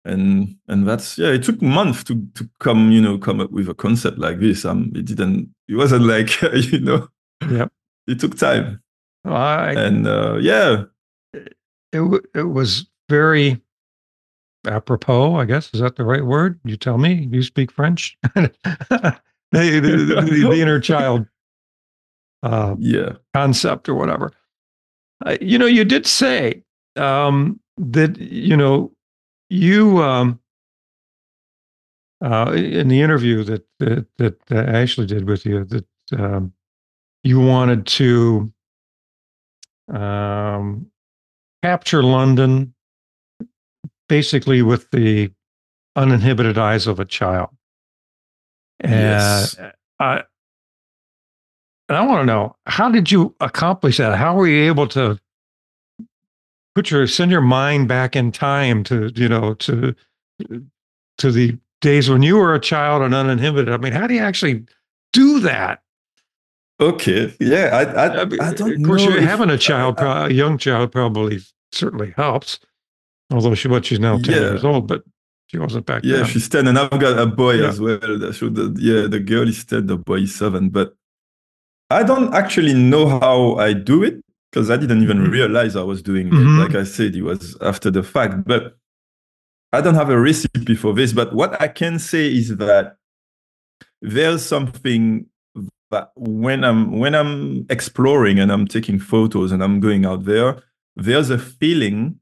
[0.05, 1.29] and and that's yeah.
[1.29, 4.64] It took months to to come you know come up with a concept like this.
[4.64, 5.55] Um, it didn't.
[5.68, 6.40] It wasn't like
[6.72, 7.09] you know.
[7.48, 7.68] Yeah.
[8.07, 8.83] It took time.
[9.24, 10.85] Well, I, and uh, yeah,
[11.92, 13.61] it it was very
[14.66, 15.37] apropos.
[15.37, 16.61] I guess is that the right word?
[16.64, 17.29] You tell me.
[17.31, 18.16] You speak French.
[19.52, 21.26] the, the, the, inner child
[22.42, 24.32] uh, yeah concept or whatever.
[25.24, 26.62] Uh, you know, you did say
[26.96, 28.92] um, that you know
[29.48, 30.40] you um,
[32.24, 35.86] uh, in the interview that that, that uh, Ashley did with you that
[36.18, 36.52] um,
[37.22, 38.52] you wanted to
[39.92, 40.86] um,
[41.62, 42.74] capture London
[44.08, 45.30] basically with the
[45.96, 47.50] uninhibited eyes of a child.
[48.80, 49.56] And Yes.
[49.98, 50.24] I,
[51.88, 54.16] and I want to know how did you accomplish that?
[54.16, 55.18] How were you able to
[56.74, 59.94] put your send your mind back in time to you know to
[61.18, 63.72] to the days when you were a child and uninhibited?
[63.72, 64.64] I mean, how do you actually
[65.12, 65.82] do that?
[66.80, 67.34] Okay.
[67.40, 67.70] Yeah.
[67.72, 70.56] I I, I mean, I don't of course, know having a child, I- a young
[70.58, 71.40] child, probably
[71.72, 72.58] certainly helps.
[73.32, 74.40] Although she, what she's now ten Yeah.
[74.50, 75.02] years old, but
[75.50, 76.26] she wasn't back Yeah, then.
[76.26, 77.68] she's 10, and I've got a boy Yeah.
[77.68, 77.98] as well.
[77.98, 80.68] the- yeah, the girl is 10, the boy is 7.
[80.70, 80.94] But
[81.90, 85.30] I don't actually know how I do it because I didn't even Mhm.
[85.32, 86.40] realize I was doing Mhm.
[86.40, 86.60] it.
[86.62, 88.44] Like I said, it was after the fact.
[88.46, 88.76] But
[89.72, 91.12] I don't have a recipe for this.
[91.12, 92.96] But what I can say is that
[94.00, 95.26] there's something
[95.90, 100.62] that when I'm when I'm exploring and I'm taking photos and I'm going out there,
[100.94, 102.20] there's a feeling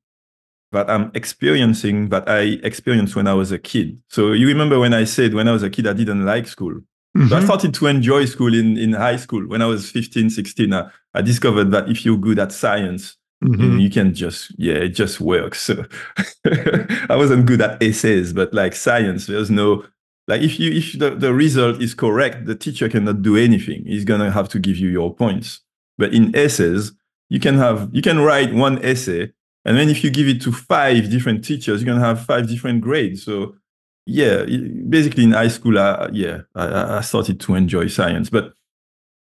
[0.72, 4.00] that I'm experiencing that I experienced when I was a kid.
[4.08, 6.74] So you remember when I said when I was a kid I didn't like school.
[7.28, 7.44] So I Mhm.
[7.44, 9.46] started to enjoy school in, in high school.
[9.48, 13.48] When I was 15, 16, I, I discovered that if you're good at science, you,
[13.48, 13.80] Mhm.
[13.80, 15.60] you can just, yeah, it just works.
[15.62, 15.84] So
[17.08, 19.84] I wasn't good at essays, but like science, there's no,
[20.28, 23.84] like if you, if the, the result is correct, the teacher cannot do anything.
[23.86, 25.60] He's going to have to give you your points.
[25.96, 26.92] But in essays,
[27.30, 29.32] you can have, you can write one essay
[29.68, 32.48] and then if you give it to five different teachers, you're going to have five
[32.48, 33.22] different grades.
[33.22, 33.54] So
[34.06, 34.46] yeah,
[34.88, 38.30] basically in high school, I, yeah, I, I started to enjoy science.
[38.30, 38.54] But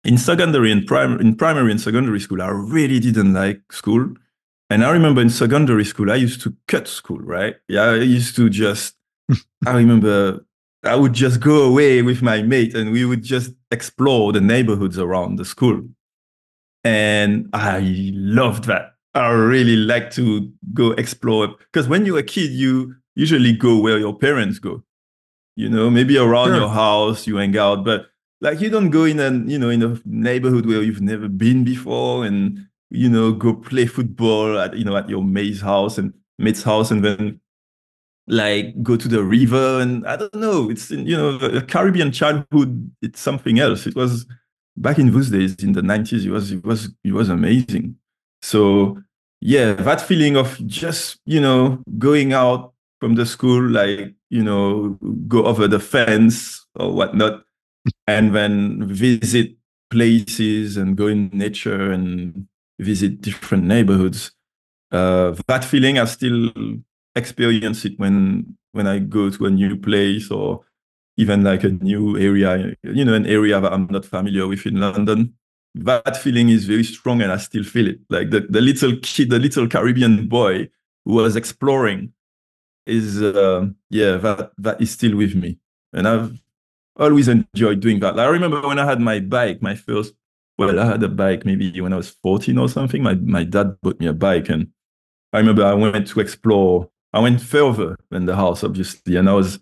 [0.05, 4.15] in secondary and primary, in primary and secondary school, I really didn't like school.
[4.71, 7.57] And I remember in secondary school, I used to cut school, right?
[7.67, 8.95] Yeah, I used to just,
[9.67, 10.47] I remember
[10.85, 14.97] I would just go away with my mate and we would just explore the neighborhoods
[14.97, 15.83] around the school.
[16.85, 17.81] And I
[18.15, 18.96] loved that.
[19.17, 23.99] I really like to go explore because when you're a kid, you usually go where
[23.99, 24.85] your parents go.
[25.57, 26.57] You know, maybe around Sure.
[26.59, 28.07] your house, you hang out, but
[28.43, 31.65] like you don't go in a you know in a neighborhood where you've never been
[31.65, 36.13] before and you know go play football at you know at your mate's house and
[36.39, 37.41] mate's house and then
[38.29, 40.69] like go to the river and I don't know.
[40.71, 42.91] It's you know a Caribbean childhood.
[43.01, 43.87] It's something else.
[43.87, 44.27] It was
[44.77, 46.27] back in those days in the nineties.
[46.27, 47.97] It was it was it was amazing.
[48.43, 48.99] So
[49.41, 54.99] yeah, that feeling of just you know going out from the school, like you know
[55.29, 57.43] go over the fence or whatnot,
[58.07, 59.57] and then visit
[59.91, 62.47] places and go in nature and
[62.79, 64.33] visit different neighborhoods.
[64.93, 66.51] Uh, that feeling I still
[67.15, 70.65] experience it when when I go to a new place or
[71.17, 74.81] even like a new area, you know, an area that I'm not familiar with in
[74.81, 75.35] London.
[75.77, 78.01] That feeling is very strong and I still feel it.
[78.09, 80.69] Like the, the little kid, the little Caribbean boy
[81.05, 82.13] who was exploring
[82.87, 85.59] is, uh, yeah, that, that is still with me.
[85.93, 86.41] And I've
[86.97, 88.19] always enjoyed doing that.
[88.19, 90.15] I remember when I had my bike, my first,
[90.59, 93.03] well, I had a bike maybe when I was 14 or something.
[93.03, 94.69] My, my dad bought me a bike and
[95.33, 96.89] I remember I went to explore.
[97.13, 99.59] I went further than the house, obviously, and I was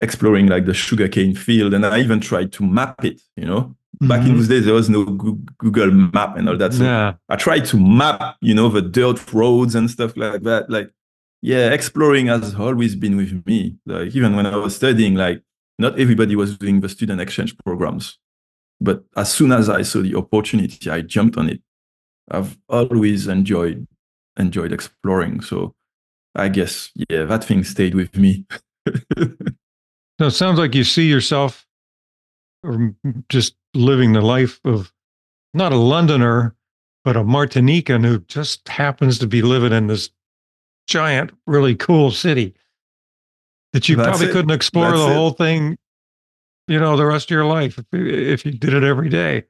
[0.00, 3.20] exploring like the sugarcane field, and I even tried to map it.
[3.36, 4.36] You know, back in Mhm.
[4.36, 6.74] those days there was no Google Map and all that.
[6.74, 7.14] So yeah.
[7.28, 10.70] I tried to map, you know, the dirt roads and stuff like that.
[10.70, 10.90] Like,
[11.42, 13.76] yeah, exploring has always been with me.
[13.86, 15.42] Like even when I was studying, like
[15.78, 18.18] not everybody was doing the student exchange programs,
[18.80, 21.60] but as soon as I saw the opportunity, I jumped on it.
[22.30, 23.86] I've always enjoyed
[24.38, 25.40] enjoyed exploring.
[25.40, 25.74] So
[26.34, 28.46] I guess yeah, that thing stayed with me.
[30.20, 31.64] So it sounds like you see yourself
[32.64, 32.92] or
[33.28, 34.92] just living the life of
[35.54, 36.54] not a Londoner,
[37.04, 40.10] but a Martinican who just happens to be living in this
[40.86, 42.54] giant, really cool city
[43.72, 44.32] that you That's probably it.
[44.32, 45.14] couldn't explore That's the it.
[45.14, 45.78] whole thing,
[46.66, 49.44] you know, the rest of your life if, if you did it every day.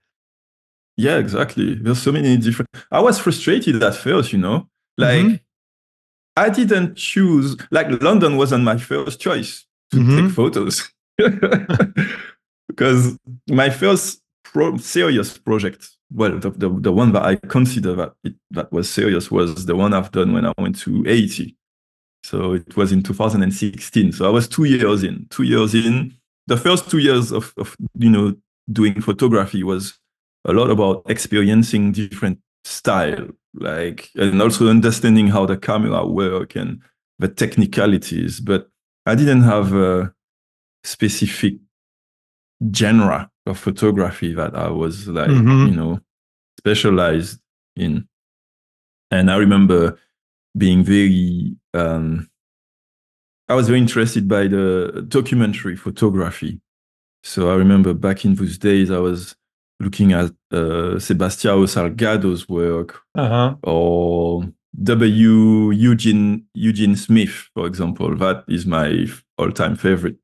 [0.97, 1.75] Yeah, exactly.
[1.75, 2.69] There's so many different.
[2.91, 5.41] I was frustrated at first, you know, like Mhm.
[6.37, 7.57] I didn't choose.
[7.71, 10.27] Like London wasn't my first choice to Mhm.
[10.27, 10.93] take photos
[12.69, 18.13] because my first pro- serious project, well, the, the the one that I consider that
[18.25, 21.57] it, that was serious was the one I've done when I went to Haiti.
[22.25, 24.13] So it was in 2016.
[24.13, 25.27] So I was two years in.
[25.31, 26.15] Two years in.
[26.47, 28.35] The first two years of, of you know
[28.71, 29.99] doing photography was
[30.45, 36.81] a lot about experiencing different style like and also understanding how the camera work and
[37.19, 38.69] the technicalities but
[39.07, 40.13] i didn't have a
[40.85, 41.55] specific
[42.75, 45.71] genre of photography that i was like Mhm.
[45.71, 46.01] you know
[46.59, 47.41] specialized
[47.77, 48.07] in
[49.11, 49.97] and i remember
[50.57, 52.29] being very um,
[53.49, 56.61] I was very interested by the documentary photography.
[57.23, 59.37] So I remember back in those days, I was
[59.81, 63.55] looking at uh, Sebastião Salgado's work Uh-huh.
[63.63, 64.45] or
[64.83, 65.71] W.
[65.71, 68.15] Eugene Eugene Smith, for example.
[68.17, 69.07] That is my
[69.39, 70.17] all-time favorite.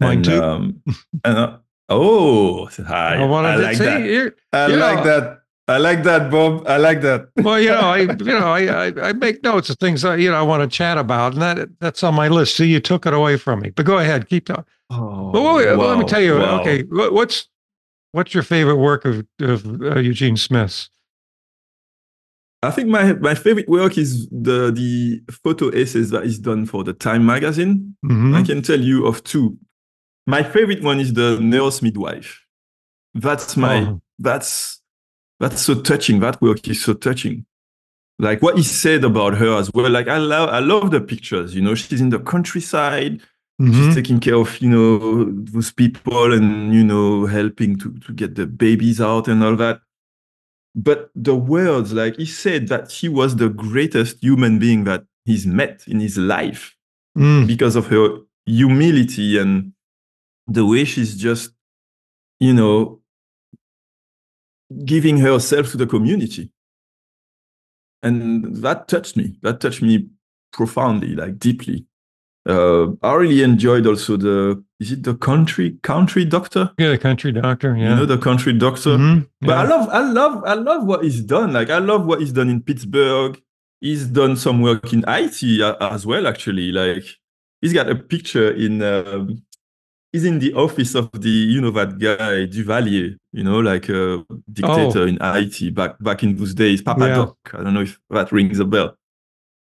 [0.00, 0.42] Mine and, too.
[0.42, 0.82] Um,
[1.24, 1.56] and uh,
[1.88, 4.00] oh, hi, I I like see that.
[4.02, 5.34] you- I you like know- that.
[5.70, 6.66] I like that, Bob.
[6.66, 7.28] I like that.
[7.44, 10.30] Well, you know, I you know, I, I I make notes of things I you
[10.30, 12.56] know I want to chat about, and that that's on my list.
[12.56, 14.64] So you took it away from me, but go ahead, keep talking.
[14.90, 16.36] Oh, But wait, well, let me tell you.
[16.38, 16.60] wow.
[16.62, 17.48] Okay, what's
[18.12, 20.88] what's your favorite work of of uh, Eugene Smith's?
[22.62, 26.82] I think my my favorite work is the the photo essays that is done for
[26.82, 27.94] the Time magazine.
[28.06, 28.34] Mhm.
[28.34, 29.58] I can tell you of two.
[30.34, 32.30] My favorite one is the nurse midwife.
[33.14, 34.00] That's my Oh.
[34.18, 34.80] that's
[35.40, 36.20] that's so touching.
[36.20, 37.46] That work is so touching.
[38.18, 39.90] Like what he said about her as well.
[39.90, 41.54] Like I love I love the pictures.
[41.56, 43.14] You know, she's in the countryside.
[43.60, 43.74] Mhm.
[43.74, 48.34] She's taking care of you know those people and you know helping to to get
[48.34, 49.80] the babies out and all that.
[50.74, 55.46] But the words, like he said, that she was the greatest human being that he's
[55.46, 56.74] met in his life
[57.16, 57.46] Mm.
[57.46, 58.06] because of her
[58.46, 59.72] humility and
[60.48, 61.52] the way she's just,
[62.40, 63.00] you know,
[64.84, 66.50] giving herself to the community.
[68.02, 69.38] And that touched me.
[69.42, 70.08] That touched me
[70.52, 71.84] profoundly, like deeply.
[72.48, 76.70] Uh, I really enjoyed also the is it the country country doctor?
[76.78, 77.76] Yeah, the country doctor.
[77.76, 77.90] Yeah.
[77.90, 78.96] You know the country doctor.
[78.96, 79.28] Mhm.
[79.40, 81.52] But I love, I love, I love what he's done.
[81.52, 83.38] Like I love what he's done in Pittsburgh.
[83.80, 86.26] He's done some work in Haiti as well.
[86.26, 87.04] Actually, like
[87.60, 88.82] he's got a picture in.
[88.82, 89.42] Um,
[90.12, 93.16] he's in the office of the, you know, that guy Duvalier.
[93.32, 96.82] You know, like a dictator in Haiti back back in those days.
[96.82, 97.06] Papa Oh.
[97.06, 97.14] Yeah.
[97.16, 97.36] Doc.
[97.54, 98.96] I don't know if that rings a bell.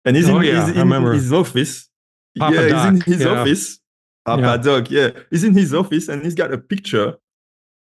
[0.05, 1.89] And he's Oh, in, yeah, he's in his office.
[2.39, 3.27] Papa yeah, he's in his yeah.
[3.29, 3.79] office.
[4.25, 4.57] Papa Yeah.
[4.57, 4.89] Doc.
[4.91, 7.17] Yeah, he's in his office, and he's got a picture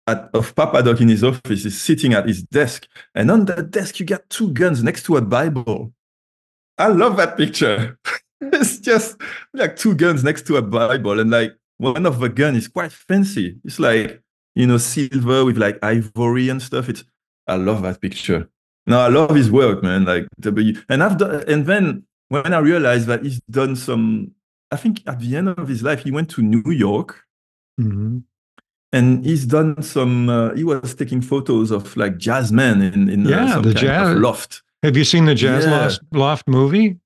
[0.07, 1.63] at, of Papa Doc in his office.
[1.63, 5.17] He's sitting at his desk, and on that desk you got two guns next to
[5.17, 5.93] a Bible.
[6.77, 7.99] I love that picture.
[8.41, 9.17] it's just
[9.53, 12.93] like two guns next to a Bible, and like one of the gun is quite
[12.93, 13.57] fancy.
[13.65, 14.23] It's like
[14.55, 16.89] you know silver with like ivory and stuff.
[16.89, 17.05] It's
[17.47, 18.49] I love that picture.
[18.87, 20.05] No, I love his work, man.
[20.05, 24.33] Like W, and I've done, and then when I realized that he's done some,
[24.71, 27.25] I think at the end of his life he went to New York
[27.81, 28.23] Mhm.
[28.93, 30.29] and he's done some.
[30.29, 33.75] Uh, he was taking photos of like jazz men in in uh, Yeah, some the
[33.75, 34.63] jazz- of loft.
[34.83, 35.81] Have you seen the Jazz Yeah.
[35.81, 36.99] Loft, Loft movie?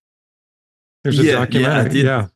[1.04, 1.90] There's a Yeah, yeah, documentary.
[1.94, 2.04] did.
[2.04, 2.26] Yeah.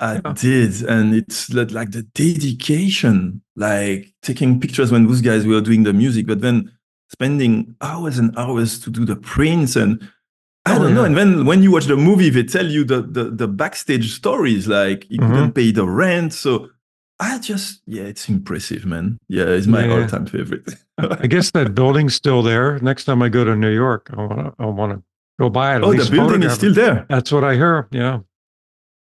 [0.00, 0.32] I Yeah.
[0.34, 5.92] did, and it's like the dedication, like taking pictures when those guys were doing the
[5.92, 6.70] music, but then
[7.10, 10.06] spending hours and hours to do the prints and
[10.68, 11.02] I Oh, don't know.
[11.02, 11.06] yeah.
[11.06, 14.66] And then when you watch the movie, they tell you the the, the backstage stories,
[14.66, 15.28] like he Mhm.
[15.28, 16.32] couldn't pay the rent.
[16.32, 16.68] So
[17.20, 19.16] I just, yeah, it's impressive, man.
[19.28, 19.94] Yeah, it's my Yeah.
[20.02, 20.74] all-time favorite.
[20.98, 22.78] I guess that building's still there.
[22.82, 25.02] Next time I go to New York, I want to I want to
[25.38, 25.82] go by it.
[25.84, 27.06] oh, the building is still there.
[27.08, 27.86] That's what I hear.
[27.92, 28.18] Yeah.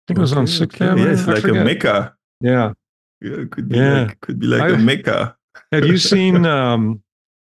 [0.03, 0.81] I think it was on Okay, Sixth.
[0.81, 1.05] Avenue.
[1.05, 2.15] Yeah, it's I like a mecca.
[2.41, 2.73] Yeah.
[3.21, 4.03] Yeah, it could be Yeah.
[4.03, 5.37] like could be like a I- mecca.
[5.71, 6.45] Have you seen?
[6.45, 7.01] Um,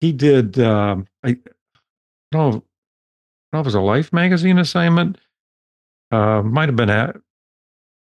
[0.01, 0.59] he did.
[0.61, 1.39] Um, I
[2.33, 2.65] no, I don't
[3.53, 5.19] know if it was a Life magazine assignment.
[6.13, 7.17] Uh, might have been at.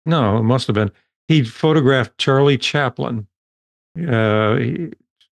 [0.06, 0.91] No, it must have been.
[1.29, 3.27] He photographed Charlie Chaplin.
[3.97, 4.89] Uh, he,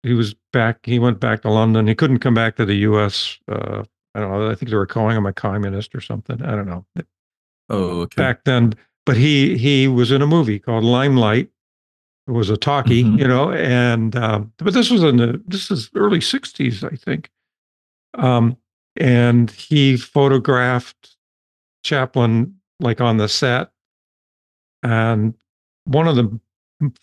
[0.01, 0.79] he was back.
[0.83, 1.85] He went back to London.
[1.87, 3.37] He couldn't come back to the U.S.
[3.47, 3.83] Uh,
[4.15, 4.49] I don't know.
[4.49, 6.41] I think they were calling him a communist or something.
[6.41, 6.85] I don't know.
[7.69, 8.15] Oh, okay.
[8.21, 8.73] back then.
[9.05, 11.49] But he he was in a movie called Limelight.
[12.27, 13.19] It was a talkie, Mhm.
[13.19, 17.29] you know, and um, but this was in the this is early '60s, I think.
[18.15, 18.57] Um,
[18.97, 21.17] and he photographed
[21.83, 23.69] Chaplin like on the set,
[24.83, 25.35] and
[25.85, 26.39] one of the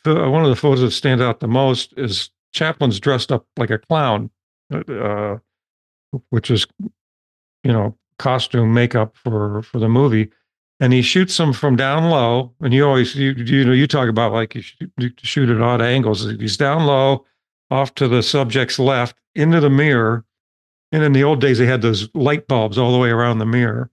[0.06, 3.70] uh, one of the photos that stands out the most is Chaplin's dressed up like
[3.70, 4.30] a clown,
[4.72, 5.36] uh,
[6.30, 6.66] which is
[7.62, 10.30] you know costume makeup for for the movie
[10.82, 12.52] and he shoots them from down low.
[12.60, 15.60] And you always, you, you know, you talk about like you shoot, you shoot at
[15.62, 16.28] odd angles.
[16.40, 17.24] He's down low,
[17.70, 20.24] off to the subject's left, into the mirror.
[20.90, 23.46] And in the old days, they had those light bulbs all the way around the
[23.46, 23.90] mirror.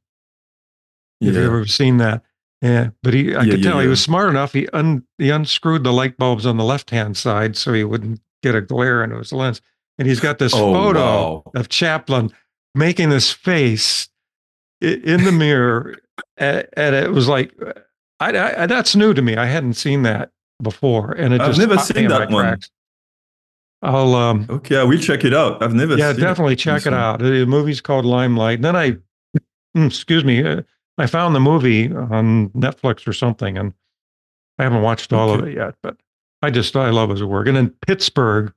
[1.22, 1.42] If Yeah.
[1.42, 2.24] you've ever seen that,
[2.62, 2.90] yeah.
[3.04, 4.54] But he, I Yeah, could yeah, tell he was smart enough.
[4.54, 8.20] He un, he unscrewed the light bulbs on the left hand side so he wouldn't
[8.42, 9.62] get a glare into his lens.
[10.00, 11.52] And he's got this Oh, photo wow.
[11.54, 12.32] of Chaplin
[12.74, 14.10] making this face
[14.82, 15.98] in the mirror,
[16.38, 17.54] and, and it was like,
[18.20, 19.38] I, I, that's new to me.
[19.38, 22.44] I hadn't seen that before, and it I've just never seen that one.
[22.44, 22.70] tracks.
[23.82, 25.64] I'll um, Okay, I will check it out.
[25.64, 27.20] I've never yeah, definitely check it out.
[27.20, 28.56] The movie's called Limelight.
[28.56, 28.92] And then I,
[29.78, 30.64] mm, excuse me, uh,
[30.98, 33.74] I found the movie on Netflix or something, and
[34.58, 35.42] I haven't watched all okay.
[35.42, 35.76] of it yet.
[35.82, 35.96] But
[36.42, 37.48] I just I love his work.
[37.48, 38.54] And in Pittsburgh,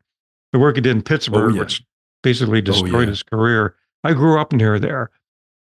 [0.53, 1.61] the work he did in Pittsburgh, oh, yeah.
[1.61, 1.85] which
[2.23, 3.07] basically oh, destroyed oh, yeah.
[3.07, 3.77] his career.
[4.03, 5.11] I grew up near there,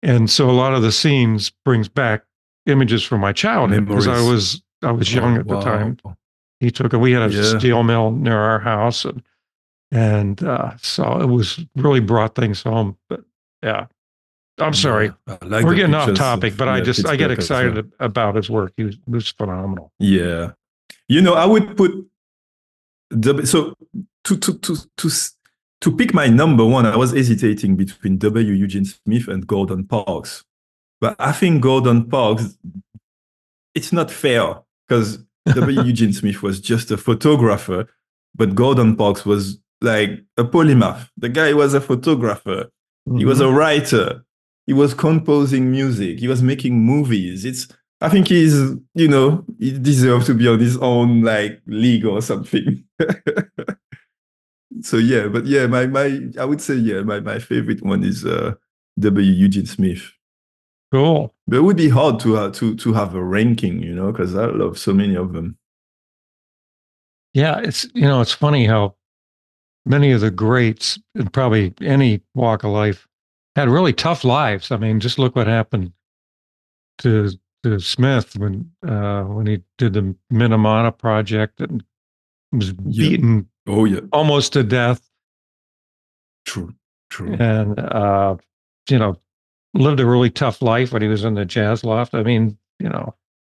[0.03, 2.25] and so a lot of the scenes brings back
[2.67, 5.61] images from my childhood because I was I was young at the wow.
[5.61, 5.99] time.
[6.61, 6.99] He took it.
[6.99, 7.59] We had a yeah.
[7.59, 9.23] steel mill near our house, and
[9.91, 12.97] and uh, so it was really brought things home.
[13.09, 13.23] But
[13.63, 13.87] yeah,
[14.59, 18.37] I'm sorry, yeah, like we're getting off topic, but I just I get excited about
[18.37, 18.73] his work.
[18.77, 19.93] He was, he was phenomenal.
[19.99, 20.53] Yeah,
[21.09, 21.93] you know, I would put
[23.11, 23.75] the so
[24.25, 25.11] to to to to
[25.81, 26.87] to pick my number one.
[26.87, 28.53] I was hesitating between W.
[28.53, 30.45] Eugene Smith and Gordon Parks,
[31.01, 32.57] but I think Gordon Parks.
[33.75, 34.57] It's not fair
[34.87, 35.19] because
[35.55, 35.83] W.
[35.83, 37.87] Eugene Smith was just a photographer,
[38.35, 41.09] but Gordon Parks was like a polymath.
[41.17, 42.71] The guy was a photographer.
[43.09, 43.19] Mm-hmm.
[43.19, 43.57] He was a mm-hmm.
[43.57, 44.25] writer.
[44.67, 46.21] He was composing music.
[46.21, 47.45] He was making movies.
[47.45, 47.67] It's
[48.03, 48.55] I think he's,
[48.95, 52.85] you know, he deserves to be on his own like league or something.
[54.81, 58.25] so yeah, but yeah, my my I would say yeah, my my favorite one is
[58.25, 58.55] uh,
[58.99, 59.31] W.
[59.33, 60.13] Eugene Smith.
[60.93, 61.35] Cool.
[61.47, 64.35] But it would be hard to uh, to to have a ranking, you know, because
[64.35, 65.57] I love so many of them.
[67.35, 68.97] Yeah, it's you know, it's funny how
[69.85, 73.07] many of the greats in probably any walk of life
[73.57, 74.71] had really tough lives.
[74.71, 75.93] I mean, just look what happened
[76.99, 77.31] to
[77.63, 81.85] to Smith when uh, when he did the Minamata project and
[82.53, 83.50] was beaten.
[83.67, 85.09] Oh yeah almost to death.
[86.47, 86.75] True,
[87.11, 87.35] true.
[87.35, 88.37] And uh,
[88.89, 89.17] you know,
[89.75, 92.15] lived a really tough life when he was in the jazz loft.
[92.15, 93.15] I mean, you know.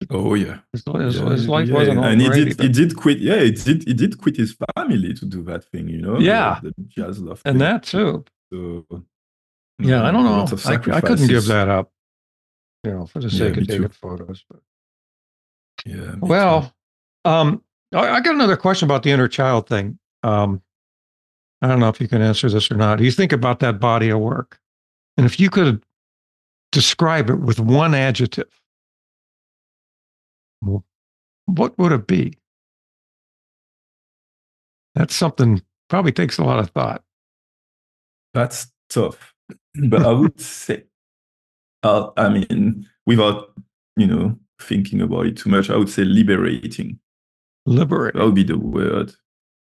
[0.10, 1.74] Oh yeah, his, his, yeah, his life yeah.
[1.74, 2.62] wasn't all and he did.
[2.62, 3.20] He did quit.
[3.20, 3.88] Yeah, he did.
[3.88, 5.90] He did quit his family to do that thing.
[5.90, 6.20] You know.
[6.20, 7.60] Yeah, the, the jazz loft, and thing.
[7.60, 8.26] that too.
[8.54, 8.86] So,
[9.80, 10.46] yeah, I don't know.
[10.66, 11.92] I, I, couldn't give that up
[12.86, 13.90] you know, for the sake yeah, of taking too.
[13.90, 14.46] photos.
[14.50, 14.60] But
[15.86, 16.16] yeah.
[16.20, 16.74] Well,
[17.26, 17.64] um,
[17.96, 19.98] I, I, got another question about the inner child thing.
[20.24, 20.62] Um,
[21.62, 23.00] I don't know if you can answer this or not.
[23.00, 24.60] You think about that body of work,
[25.18, 25.84] and if you could
[26.72, 28.50] describe it with one adjective,
[30.60, 32.38] what would it be?
[34.96, 37.04] That's something probably takes a lot of thought.
[38.34, 39.34] That's tough,
[39.76, 40.84] but I would say
[41.86, 43.54] uh, I mean, without
[43.96, 47.00] you know thinking about it too much, I would say liberating.
[47.66, 48.20] Liberating.
[48.20, 49.14] That would be the word.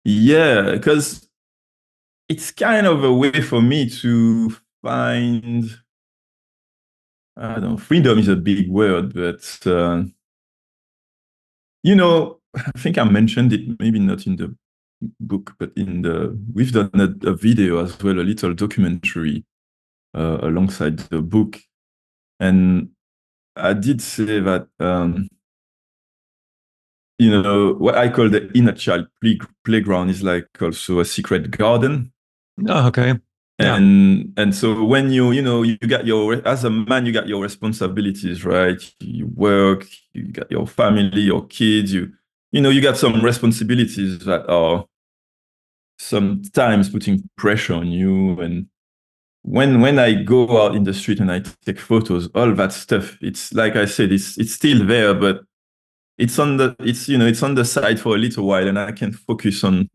[0.05, 1.29] Yeah, because
[2.29, 5.65] it's kind of a way for me to find.
[7.37, 7.77] I don't know.
[7.77, 10.05] Freedom is a big word, but uh,
[11.83, 13.79] you know, I think I mentioned it.
[13.81, 14.55] Maybe not in the
[15.21, 19.45] book, but in the we've done a, a video as well, a little documentary
[20.15, 21.59] uh, alongside the book
[22.41, 22.91] and
[23.57, 25.29] I did say that, um,
[27.19, 31.51] you know, what I call the inner child play- playground is like also a secret
[31.51, 32.13] garden.
[32.69, 33.15] Oh, okay.
[33.61, 33.77] Yeah.
[33.77, 37.29] And and so when you you know you got your as a man you got
[37.29, 42.13] your responsibilities right you work you got your family your kids you
[42.51, 44.85] you know you got some responsibilities that are
[46.01, 48.67] sometimes putting pressure on you and
[49.43, 53.19] when when I go out in the street and I take photos, all that stuff,
[53.21, 55.43] it's like I said, it's it's still there, but
[56.19, 58.79] it's on the it's you know it's on the side for a little while, and
[58.79, 59.89] I can focus on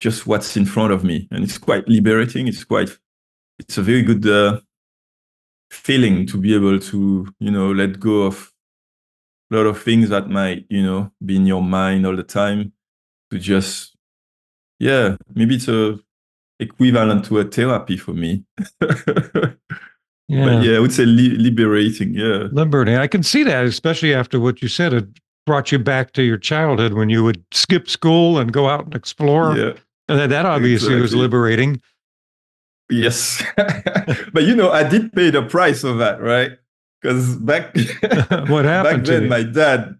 [0.00, 2.48] just what's in front of me, and it's quite liberating.
[2.48, 2.96] It's quite
[3.58, 4.60] it's a very good uh,
[5.70, 8.52] feeling to be able to you know let go of
[9.50, 12.72] a lot of things that might you know be in your mind all the time
[13.30, 13.96] to just
[14.78, 15.98] yeah maybe it's a
[16.60, 18.44] equivalent to a therapy for me.
[18.80, 19.54] yeah.
[20.28, 22.14] But yeah, I would say li- liberating.
[22.14, 22.48] Yeah.
[22.52, 22.96] Liberating.
[22.96, 24.92] I can see that, especially after what you said.
[24.92, 25.08] It
[25.48, 28.94] brought you back to your childhood when you would skip school and go out and
[28.94, 29.56] explore.
[29.56, 29.72] Yeah.
[30.06, 31.00] And that obviously exactly.
[31.00, 31.80] was liberating.
[32.90, 33.42] Yes.
[33.56, 36.52] but you know, I did pay the price of that, right?
[37.00, 37.74] Because back
[38.48, 39.96] what happened back then, my dad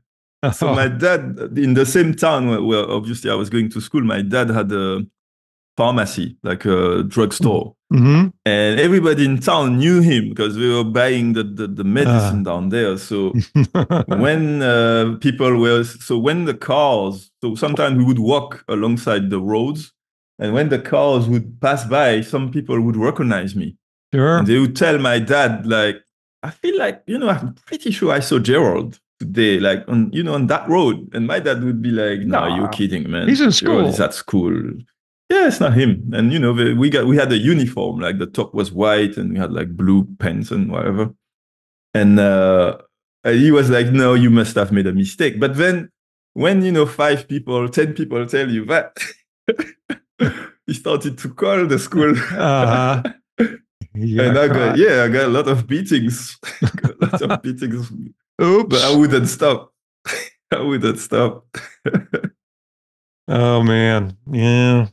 [0.53, 0.74] so oh.
[0.74, 4.20] my dad in the same town where, where, obviously I was going to school, my
[4.22, 5.05] dad had a
[5.76, 7.74] pharmacy, like a drugstore.
[7.93, 8.28] Mm-hmm.
[8.45, 12.68] And everybody in town knew him because we were buying the, the, the medicine down
[12.68, 12.99] there.
[12.99, 13.32] So
[14.09, 19.41] when uh, people were, so when the cars, so sometimes we would walk alongside the
[19.41, 19.93] roads.
[20.39, 23.76] And when the cars would pass by, some people would recognize me.
[24.14, 24.39] Sure.
[24.39, 25.97] And they would tell my dad, like,
[26.43, 30.22] I feel like, you know, I'm pretty sure I saw Gerald today, like on, you
[30.22, 31.12] know, on that road.
[31.12, 33.28] And my dad would be like, no, nah, you're kidding, man.
[33.28, 33.78] He's in school.
[33.78, 34.62] Gerald is at school
[35.31, 36.11] yeah, it's not him.
[36.12, 39.33] And you know, we got we had a uniform, like the top was white and
[39.33, 41.14] we had like blue pants and whatever.
[41.95, 42.79] And uh
[43.24, 45.41] he was like, no, you must have made a mistake.
[45.41, 45.91] But then
[46.35, 48.97] when, you know, five people, 10 people tell you that,
[50.66, 52.12] he started to call the school.
[52.12, 53.03] Uh-huh.
[53.95, 56.39] Yeah, and I got, yeah, I got a lot of beatings.
[56.62, 57.91] a lot of beatings.
[58.41, 58.68] Oops.
[58.68, 59.72] But I wouldn't stop.
[60.53, 61.45] I wouldn't stop.
[63.26, 64.16] oh man.
[64.31, 64.87] Yeah.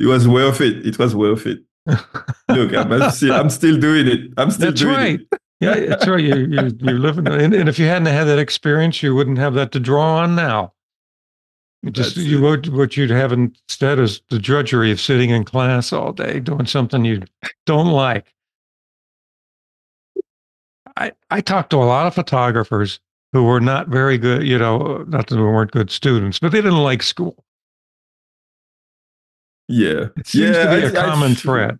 [0.00, 0.86] It was worth it.
[0.86, 1.60] It was worth it.
[1.86, 4.32] Look, I'm still, I'm still doing it.
[4.36, 4.72] I'm still doing it.
[4.72, 5.20] That's doing right.
[5.20, 5.40] it.
[5.60, 6.24] Yeah, that's right.
[6.24, 9.52] You, you, you're living, and, and if you hadn't had that experience, you wouldn't have
[9.54, 10.72] that to draw on now.
[11.82, 15.44] You just That's you what what you'd have instead is the drudgery of sitting in
[15.44, 17.22] class all day doing something you
[17.66, 18.32] don't like.
[20.96, 23.00] I I talked to a lot of photographers
[23.32, 26.60] who were not very good, you know, not that they weren't good students, but they
[26.60, 27.44] didn't like school.
[29.70, 30.08] Yeah.
[30.16, 31.78] It seems yeah, to be a I- I common feel- thread.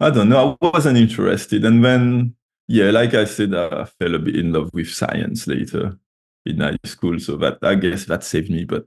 [0.00, 0.56] I don't know.
[0.62, 1.62] I wasn't interested.
[1.64, 2.34] And then,
[2.68, 5.98] yeah, like I said, I fell a bit in love with science later
[6.46, 7.18] in high school.
[7.20, 8.64] So that, I guess that saved me.
[8.64, 8.86] But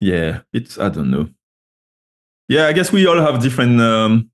[0.00, 1.28] yeah, it's, I don't know.
[2.48, 4.30] Yeah, I guess we all have different um,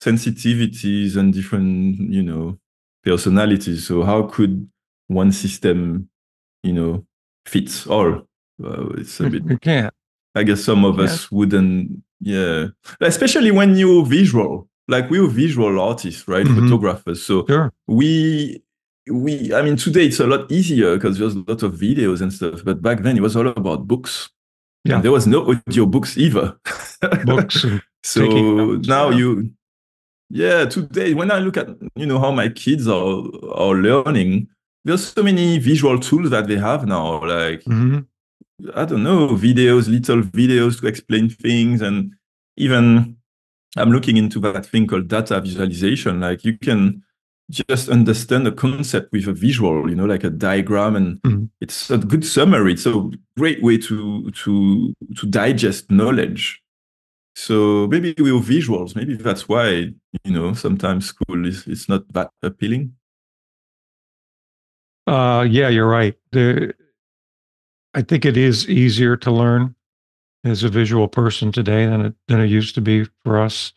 [0.00, 2.58] sensitivities and different, you know,
[3.02, 3.86] personalities.
[3.88, 4.68] So how could
[5.08, 6.08] one system,
[6.62, 7.04] you know,
[7.46, 8.28] fit all?
[8.62, 9.92] Uh, it's a bit You can't.
[10.36, 11.04] I guess some of Yeah.
[11.04, 12.66] us wouldn't, yeah.
[13.00, 16.46] Especially when you're visual, like we're visual artists, right?
[16.46, 16.56] Mhm.
[16.60, 17.22] Photographers.
[17.22, 17.72] So Sure.
[17.88, 18.62] we,
[19.10, 22.32] we, I mean, today it's a lot easier because there's a lot of videos and
[22.32, 22.62] stuff.
[22.64, 24.30] But back then it was all about books.
[24.84, 24.96] Yeah.
[24.96, 26.54] And there was no audio books either.
[27.24, 27.64] Books
[28.04, 29.16] so notes, now yeah.
[29.18, 29.50] you,
[30.30, 33.22] yeah, today when I look at, you know, how my kids are,
[33.52, 34.48] are learning,
[34.84, 37.20] there's so many visual tools that they have now.
[37.26, 38.06] Like, Mhm.
[38.74, 41.82] I don't know, videos, little videos to explain things.
[41.82, 42.12] And
[42.56, 43.16] even
[43.76, 46.20] I'm looking into that thing called data visualization.
[46.20, 47.02] Like you can
[47.50, 50.96] just understand a concept with a visual, you know, like a diagram.
[50.96, 51.50] And Mhm.
[51.60, 52.72] it's a good summary.
[52.72, 56.62] It's a great way to to to digest knowledge.
[57.34, 59.92] So maybe with visuals, maybe that's why,
[60.24, 62.94] you know, sometimes school is it's not that appealing.
[65.06, 66.14] Uh, yeah, you're right.
[66.32, 66.74] The,
[67.96, 69.74] I think it is easier to learn
[70.44, 73.72] as a visual person today than it than it used to be for us.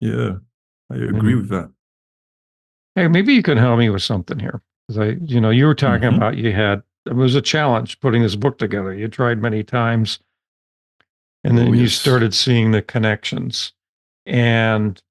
[0.00, 0.36] Yeah.
[0.90, 1.70] I agree with that.
[2.94, 4.62] Hey, maybe you can help me with something here.
[4.88, 6.16] 'Cause I, you know, you were talking Mhm.
[6.16, 8.94] about you had it was a challenge putting this book together.
[8.94, 10.18] You tried many times,
[11.42, 13.74] and then Oh, you started seeing the connections,
[14.24, 15.02] and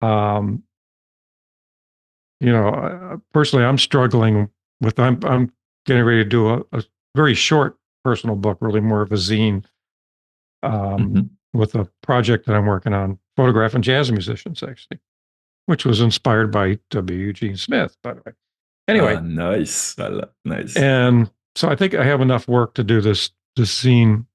[0.00, 0.62] um,
[2.40, 4.48] you know, personally, I'm struggling
[4.80, 5.00] with.
[5.00, 5.52] I'm I'm
[5.86, 6.84] getting ready to do a, a
[7.16, 9.64] very short personal book, really more of a zine,
[10.62, 10.72] um,
[11.14, 11.30] Mhm.
[11.52, 15.00] with a project that I'm working on, photographing jazz musicians, actually,
[15.66, 17.18] which was inspired by W.
[17.18, 18.32] Eugene Smith, by the way.
[18.86, 19.96] Anyway, Ah, nice.
[20.44, 20.76] Nice.
[20.76, 24.26] and so I think I have enough work to do this this zine,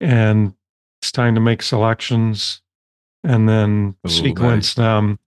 [0.00, 0.54] and
[1.02, 2.62] it's time to make selections
[3.24, 5.18] and then Oh, sequence them.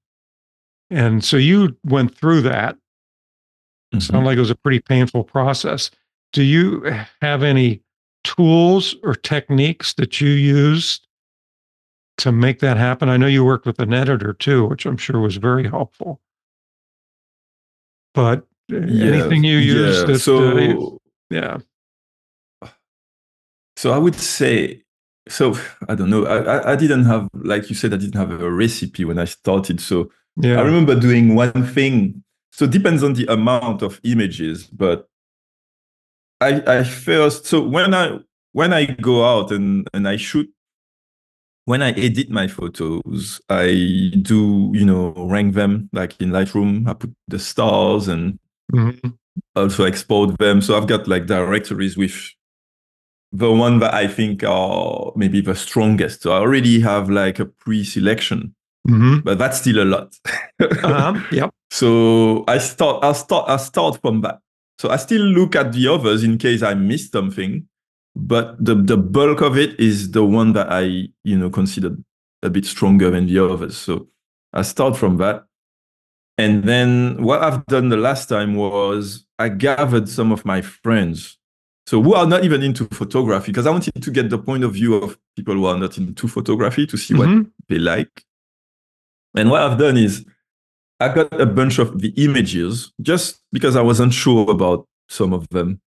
[0.90, 2.78] And so you went through that.
[3.94, 4.02] Mhm.
[4.02, 5.92] Sounded like it was a pretty painful process.
[6.34, 6.84] Do you
[7.22, 7.82] have any
[8.24, 11.08] tools or techniques that you used
[12.18, 13.10] to make that happen?
[13.10, 16.20] I know you worked with an editor too, which I'm sure was very helpful.
[18.14, 20.14] But uh, anything you used yeah.
[20.14, 20.98] that, so uh,
[21.30, 21.58] yeah.
[23.76, 24.84] so I would say
[25.30, 25.58] so
[25.88, 26.26] I don't know.
[26.26, 29.80] I, I didn't have like you said I didn't have a recipe when I started.
[29.80, 30.60] So Yeah.
[30.60, 32.24] I remember doing one thing.
[32.52, 35.08] So it depends on the amount of images, but
[36.42, 38.20] I I first so when I
[38.54, 40.50] when I go out and and I shoot
[41.66, 46.88] when I edit my photos, I do, you know, rank them like in Lightroom.
[46.88, 48.40] I put the stars and
[48.74, 49.14] Mhm.
[49.56, 50.62] also export them.
[50.62, 52.16] So I've got like directories with
[53.34, 56.22] the one that I think are maybe the strongest.
[56.22, 58.56] So I already have like a pre-selection,
[58.88, 59.24] Mhm.
[59.26, 60.16] but that's still a lot.
[60.84, 61.20] Uh-huh.
[61.32, 61.50] Yep.
[61.72, 64.40] So I start, I start, I start from that.
[64.80, 67.68] So I still look at the others in case I missed something,
[68.16, 71.96] but the the bulk of it is the one that I, you know, consider
[72.44, 73.78] a bit stronger than the others.
[73.78, 74.08] So
[74.54, 75.46] I start from that.
[76.38, 81.38] And then what I've done the last time was I gathered some of my friends.
[81.88, 84.74] So who are not even into photography, because I wanted to get the point of
[84.74, 87.50] view of people who are not into photography to see what Mhm.
[87.70, 88.24] they like.
[89.36, 90.26] And what I've done is
[91.00, 95.48] I got a bunch of the images just because I wasn't sure about some of
[95.50, 95.80] them.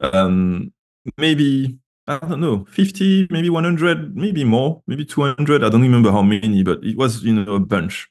[0.00, 0.72] Um,
[1.18, 5.62] maybe, I don't know, 50, maybe 100, maybe more, maybe 200.
[5.62, 8.08] I don't remember how many, but it was, you know, a bunch.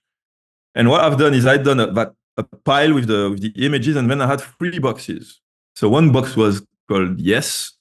[0.76, 3.66] And what I've done is I've done a, that a pile with the with the
[3.66, 5.40] images, and then I had three boxes.
[5.76, 7.72] So one box was called yes,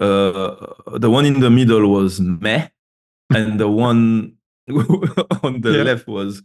[0.00, 0.56] uh,
[0.98, 2.68] the one in the middle was meh,
[3.32, 4.34] and the one
[5.42, 5.82] on the Yeah.
[5.84, 6.42] left was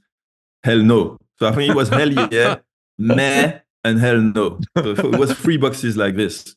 [0.63, 1.17] hell no.
[1.41, 2.57] So I think it was hell yeah,
[2.99, 4.59] meh, and hell no.
[4.77, 6.55] So it was three boxes like this.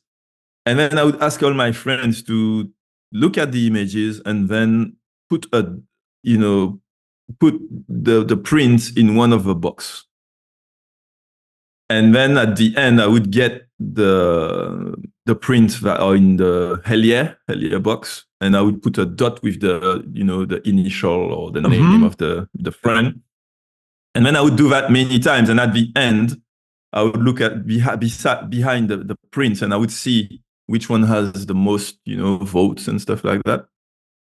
[0.67, 2.69] And then I would ask all my friends to
[3.11, 4.97] look at the images and then
[5.31, 5.75] put a,
[6.23, 6.81] you know,
[7.41, 7.55] put
[7.89, 10.05] the, the prints in one of the box.
[11.89, 16.83] And then at the end, I would get the the prints that are in the
[16.85, 17.33] hell yeah,
[17.81, 21.63] box, and I would put a dot with the you know the initial or the
[21.63, 22.05] name Mhm.
[22.07, 23.23] of the the friend.
[24.15, 26.41] And then I would do that many times, and at the end,
[26.93, 28.01] I would look at behind
[28.51, 32.39] behind the, the prints, and I would see which one has the most you know
[32.39, 33.67] votes and stuff like that.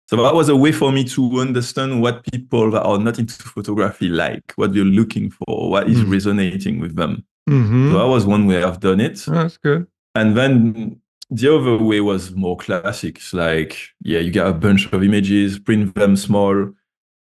[0.09, 3.35] So that was a way for me to understand what people that are not into
[3.43, 6.11] photography like, what they're looking for, what is Mm.
[6.11, 7.23] resonating with them.
[7.47, 9.23] hmm So that was one way I've done it.
[9.27, 9.85] That's good.
[10.15, 13.17] And then the other way was more classic.
[13.17, 16.71] It's like, yeah, you get a bunch of images, print them small,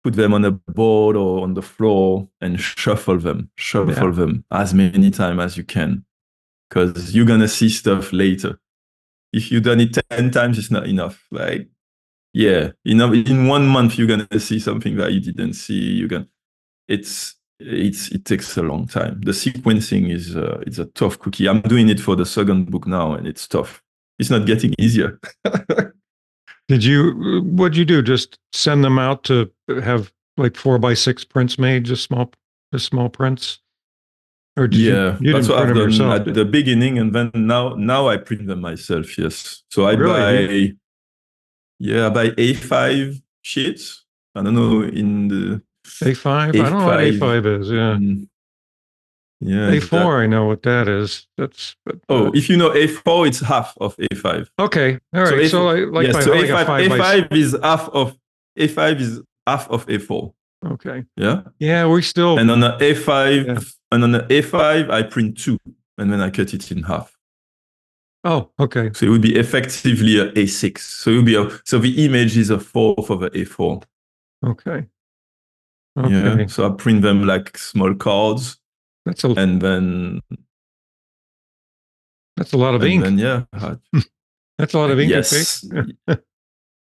[0.09, 4.11] put them on a board or on the floor, and shuffle them, shuffle Yeah.
[4.11, 6.05] them as many times as you can.
[6.69, 8.59] Because you're gonna see stuff later.
[9.33, 11.25] If you've done it 10 times, it's not enough.
[11.31, 11.67] Like,
[12.33, 15.73] yeah, you know, in one month you're gonna see something that you didn't see.
[15.79, 16.27] You can
[16.87, 19.21] it's it's it takes a long time.
[19.21, 21.47] The sequencing is uh, it's a tough cookie.
[21.49, 23.83] I'm doing it for the second book now, and it's tough.
[24.19, 25.19] It's not getting easier.
[26.69, 28.01] Did you, what'd you do?
[28.01, 29.51] Just send them out to
[29.83, 32.31] have like four by six prints made, just small,
[32.71, 33.59] just small prints?
[34.55, 36.19] Or did yeah, you, you that's what I've done yourself?
[36.19, 39.17] at did the beginning, and then now now I print them myself.
[39.17, 40.67] Yes, so I Really?
[40.67, 40.73] buy
[41.79, 44.05] yeah I buy A5 sheets.
[44.35, 46.25] I don't know in the A5?
[46.27, 47.19] I don't know what A5.
[47.19, 47.69] A5 is.
[47.69, 47.97] Yeah.
[47.97, 48.27] Mm.
[49.41, 51.27] Yeah A4, I know what that is.
[51.37, 54.47] That's, but, Oh, uh, if you know A4, it's half of A5.
[54.59, 54.99] okay.
[55.13, 55.29] All right.
[55.29, 55.45] So right.
[55.45, 58.17] A4 So, like, like, yes, by, so like a A5, five by is half of
[58.57, 60.33] A5 is half of A4.
[60.65, 61.05] Okay.
[61.15, 61.41] Yeah.
[61.59, 63.59] Yeah, we still, And on the A5, Yeah.
[63.91, 65.57] and on the A5, I print two,
[65.97, 67.15] and then I cut it in half.
[68.25, 68.91] oh, okay.
[68.93, 70.77] So it would be effectively a A6.
[70.79, 73.81] So it would be a, so the image is a fourth of a A4.
[74.45, 74.85] Okay.
[75.97, 76.11] Okay.
[76.11, 76.45] Yeah.
[76.47, 78.58] So I print them like small cards,
[79.09, 80.21] That's a, and then
[82.37, 83.03] that's a lot of and ink.
[83.03, 83.77] then yeah, I-
[84.57, 85.65] That's a lot of ink yes,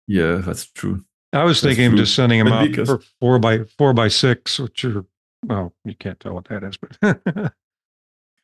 [0.07, 1.03] yeah, that's true.
[1.34, 4.07] I was That's thinking of just sending them But out for four by four by
[4.07, 5.03] six, which are
[5.43, 7.53] well, you can't tell what that is, but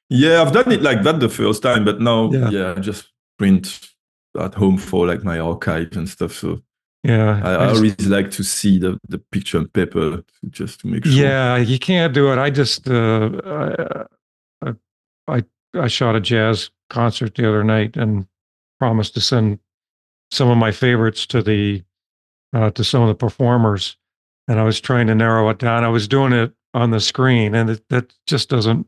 [0.09, 2.49] Yeah, I've done it like that the first time, but now Yeah.
[2.49, 3.79] yeah, I just print
[4.39, 6.33] at home for like my archive and stuff.
[6.33, 6.61] So
[7.03, 10.87] yeah, I, I just- always like to see the, the picture on paper just to
[10.87, 11.13] make sure.
[11.13, 12.37] yeah, you can't do it.
[12.37, 13.29] I just uh,
[14.61, 14.73] I,
[15.27, 15.43] I
[15.73, 18.27] I shot a jazz concert the other night and
[18.79, 19.59] promised to send
[20.31, 21.83] some of my favorites to the
[22.53, 23.97] uh, to some of the performers,
[24.47, 25.83] and I was trying to narrow it down.
[25.83, 28.87] I was doing it on the screen, and it, that just doesn't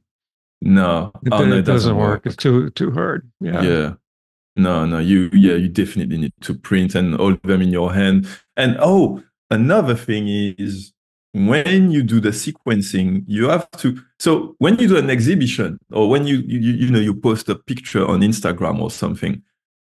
[0.62, 2.26] No, it, oh, no, it doesn't work.
[2.26, 3.30] It's too too hard.
[3.40, 3.62] Yeah.
[3.62, 3.94] yeah.
[4.56, 8.28] No, no, you yeah, you definitely need to print and hold them in your hand.
[8.56, 10.94] And oh, another thing is
[11.32, 16.08] when you do the sequencing, you have to so when you do an exhibition or
[16.10, 19.42] when you you, you know you post a picture on Instagram or something,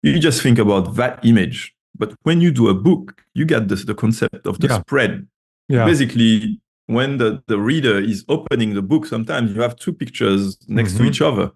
[0.03, 1.75] you just think about that image.
[1.97, 4.81] But when you do a book, you get this the concept of the Yeah.
[4.81, 5.27] spread.
[5.69, 5.85] Yeah.
[5.85, 10.97] Basically, when the, the reader is opening the book, sometimes you have two pictures next
[10.97, 11.09] to Mhm.
[11.09, 11.51] each other.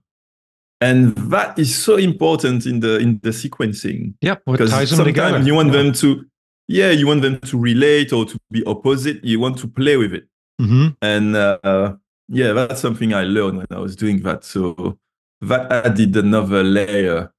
[0.81, 5.73] And that is so important in the in the sequencing Yeah, because sometimes you want
[5.73, 5.83] Yeah.
[5.83, 6.25] them to,
[6.69, 9.25] yeah, you want them to relate or to be opposite.
[9.25, 10.29] You want to play with it,
[10.61, 10.97] Mhm.
[11.03, 11.97] and uh,
[12.29, 14.45] yeah, that's something I learned when I was doing that.
[14.45, 14.99] So
[15.41, 17.33] that added another layer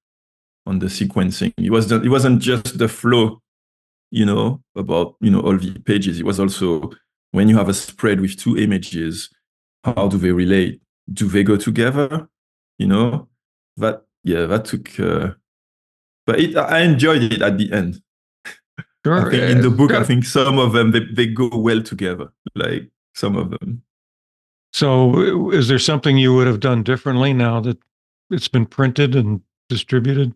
[0.65, 1.53] on the sequencing.
[1.57, 3.41] It was it wasn't just the flow,
[4.11, 6.19] you know, about you know all the pages.
[6.19, 6.91] It was also
[7.31, 9.29] when you have a spread with two images,
[9.85, 10.81] how do they relate?
[11.13, 12.27] Do they go together?
[12.79, 13.27] You know,
[13.79, 14.99] that yeah, that took.
[14.99, 15.31] Uh,
[16.25, 18.01] but it, I enjoyed it at the end.
[19.05, 19.27] Sure.
[19.27, 19.75] I think in the yeah.
[19.75, 22.31] book, I think some of them they, they go well together.
[22.55, 23.83] Like some of them.
[24.71, 27.77] So, is there something you would have done differently now that
[28.29, 30.33] it's been printed and distributed?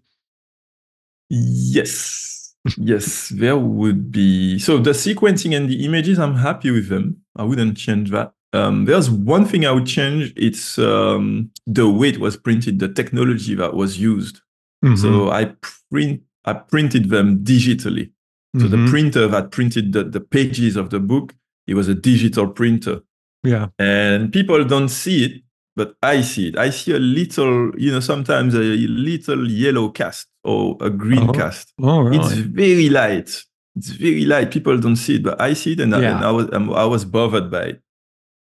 [1.30, 2.56] Yes.
[2.78, 4.58] yes, there would be.
[4.60, 7.22] So the sequencing and the images, I'm happy with them.
[7.36, 8.34] I wouldn't change that.
[8.54, 10.32] Um, there's one thing I would change.
[10.36, 14.41] It's um, the way it was printed, the technology that was used.
[14.86, 14.97] Mhm.
[14.97, 15.54] So I
[15.91, 18.12] print, I printed them digitally.
[18.60, 18.89] So the Mhm.
[18.89, 21.34] printer that printed the, the pages of the book,
[21.66, 23.01] it was a digital printer.
[23.45, 25.34] yeah, and people don't see it
[25.76, 26.56] but I see it.
[26.58, 31.34] I see a little, you know, sometimes a little yellow cast or a green Oh.
[31.34, 31.74] cast.
[31.82, 32.20] Oh, really?
[32.20, 33.43] It's very light.
[33.76, 34.51] It's very light.
[34.51, 37.06] People don't see it, but I see it, and, I, and I was I was
[37.06, 37.82] bothered by it.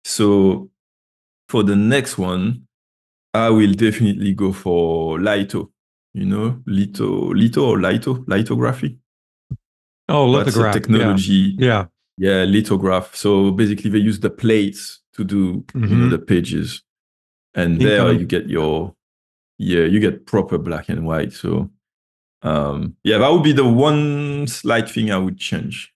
[0.05, 0.70] So
[1.48, 2.66] for the next one,
[3.34, 5.70] I will definitely go for litho.
[6.14, 8.98] You know, litho, litho or litho, lithography.
[10.09, 10.74] oh, That's a lithograph.
[10.74, 11.55] technology.
[11.59, 11.86] Yeah.
[12.18, 13.14] Yeah, lithograph.
[13.14, 16.11] So basically, they use the plates to do you know Mhm.
[16.11, 16.82] the pages,
[17.55, 18.94] and there you get your
[19.59, 21.32] yeah you get proper black and white.
[21.32, 21.70] So
[22.42, 25.92] um yeah, that would be the one slight thing I would change.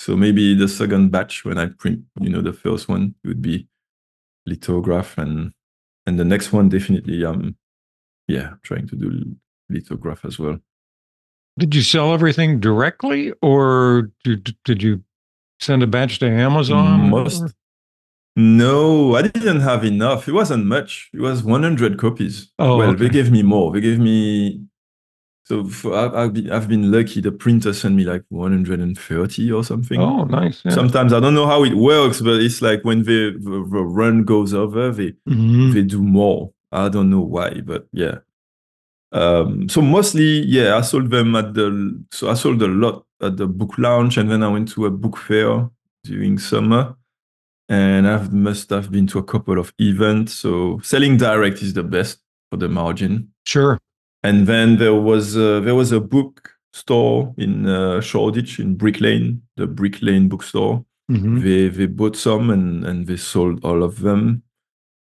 [0.00, 3.42] So maybe the second batch when I print, you know, the first one it would
[3.42, 3.68] be
[4.46, 5.52] lithograph, and
[6.06, 7.54] and the next one definitely um
[8.26, 9.10] yeah trying to do
[9.68, 10.58] lithograph as well.
[11.58, 15.04] Did you sell everything directly or did, did you
[15.60, 17.10] send a batch to Amazon?
[17.10, 17.42] Most.
[17.42, 17.50] or-
[18.36, 20.28] No, I didn't have enough.
[20.28, 21.10] It wasn't much.
[21.12, 22.50] It was 100 copies.
[22.58, 23.04] Oh, well, okay.
[23.04, 23.70] they gave me more.
[23.74, 24.64] They gave me.
[25.50, 27.20] So I've, been, I've been lucky.
[27.20, 30.00] The printer sent me like 130 or something.
[30.00, 30.62] Oh, nice.
[30.64, 30.70] Yeah.
[30.70, 34.22] Sometimes I don't know how it works, but it's like when the, the, the run
[34.24, 35.72] goes over, they Mhm.
[35.72, 36.52] they do more.
[36.70, 38.18] I don't know why, but yeah.
[39.12, 42.00] Um, so mostly, yeah, I sold them at the.
[42.12, 44.90] So I sold a lot at the book launch, and then I went to a
[44.90, 45.68] book fair
[46.04, 46.94] during summer,
[47.68, 50.32] and I must have been to a couple of events.
[50.34, 52.20] So selling direct is the best
[52.50, 53.32] for the margin.
[53.44, 53.78] Sure.
[54.22, 59.00] And then there was a, there was a book store in uh, Shoreditch in Brick
[59.00, 60.84] Lane, the Brick Lane bookstore.
[61.10, 61.42] Mhm.
[61.42, 64.42] they they bought some and and they sold all of them.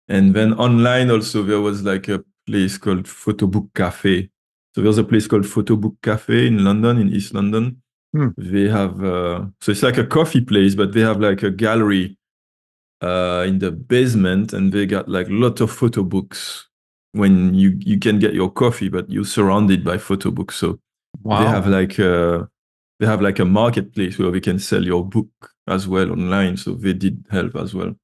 [0.09, 4.31] And then online also there was like a place called photobook cafe.
[4.75, 7.83] So there's a place called photobook cafe in london in east london.
[8.15, 8.29] Hmm.
[8.39, 12.17] they have uh, so it's like a coffee place but they have like a gallery
[13.03, 16.68] uh in the basement and they got like lot of photo books
[17.13, 20.57] when you you can get your coffee but you're surrounded by photo books.
[20.57, 20.79] So
[21.23, 21.41] Wow.
[21.43, 22.49] they have like a
[23.01, 25.29] they have like a marketplace where we can sell your book
[25.67, 26.57] as well online.
[26.57, 27.95] So they did help as well.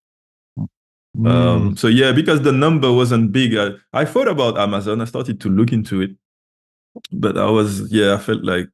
[1.16, 1.28] Mm.
[1.30, 5.00] um, so yeah because the number wasn't big I, I thought about amazon.
[5.00, 6.10] I started to look into it.
[7.12, 8.68] But i was yeah i felt like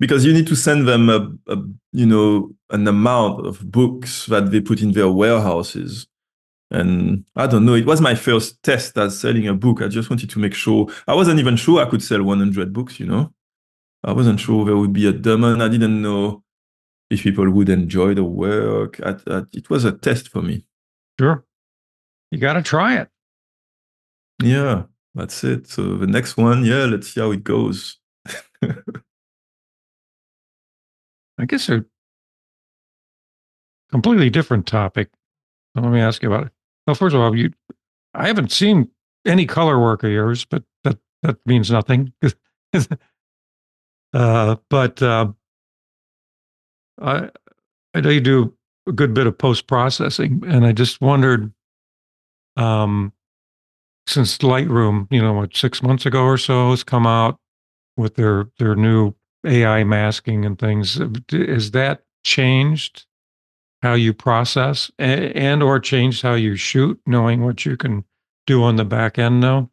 [0.00, 1.56] because you need to send them a, a
[1.92, 6.06] you know an amount of books that they put in their warehouses
[6.70, 10.10] and i don't know it was my first test as selling a book i just
[10.10, 13.32] wanted to make sure i wasn't even sure i could sell 100 books you know
[14.04, 15.62] I wasn't sure there would be a demand.
[15.62, 16.44] I didn't know
[17.10, 19.00] if people would enjoy the work.
[19.04, 20.64] I, I, it was a test for me.
[21.18, 21.44] Sure.
[22.30, 23.08] You got to try it.
[24.42, 25.66] Yeah, that's it.
[25.66, 27.98] So the next one, yeah, let's see how it goes.
[31.40, 31.84] I guess a
[33.90, 35.10] completely different topic.
[35.74, 36.52] Let me ask you about it.
[36.88, 37.52] Well, first of all, you,
[38.14, 38.88] I haven't seen
[39.26, 42.14] any color work of yours, but that that means nothing.
[44.14, 45.32] uh, but uh,
[46.98, 47.28] I
[47.92, 48.54] I know you do
[48.86, 51.52] a good bit of post processing, and I just wondered,
[52.56, 53.12] um,
[54.06, 57.38] since Lightroom, you know, what six months ago or so has come out
[57.98, 59.12] with their their new
[59.44, 60.98] AI masking and things,
[61.30, 63.04] has that changed
[63.82, 68.04] how you process and, and or change how you shoot, knowing what you can
[68.46, 69.70] do on the back end now?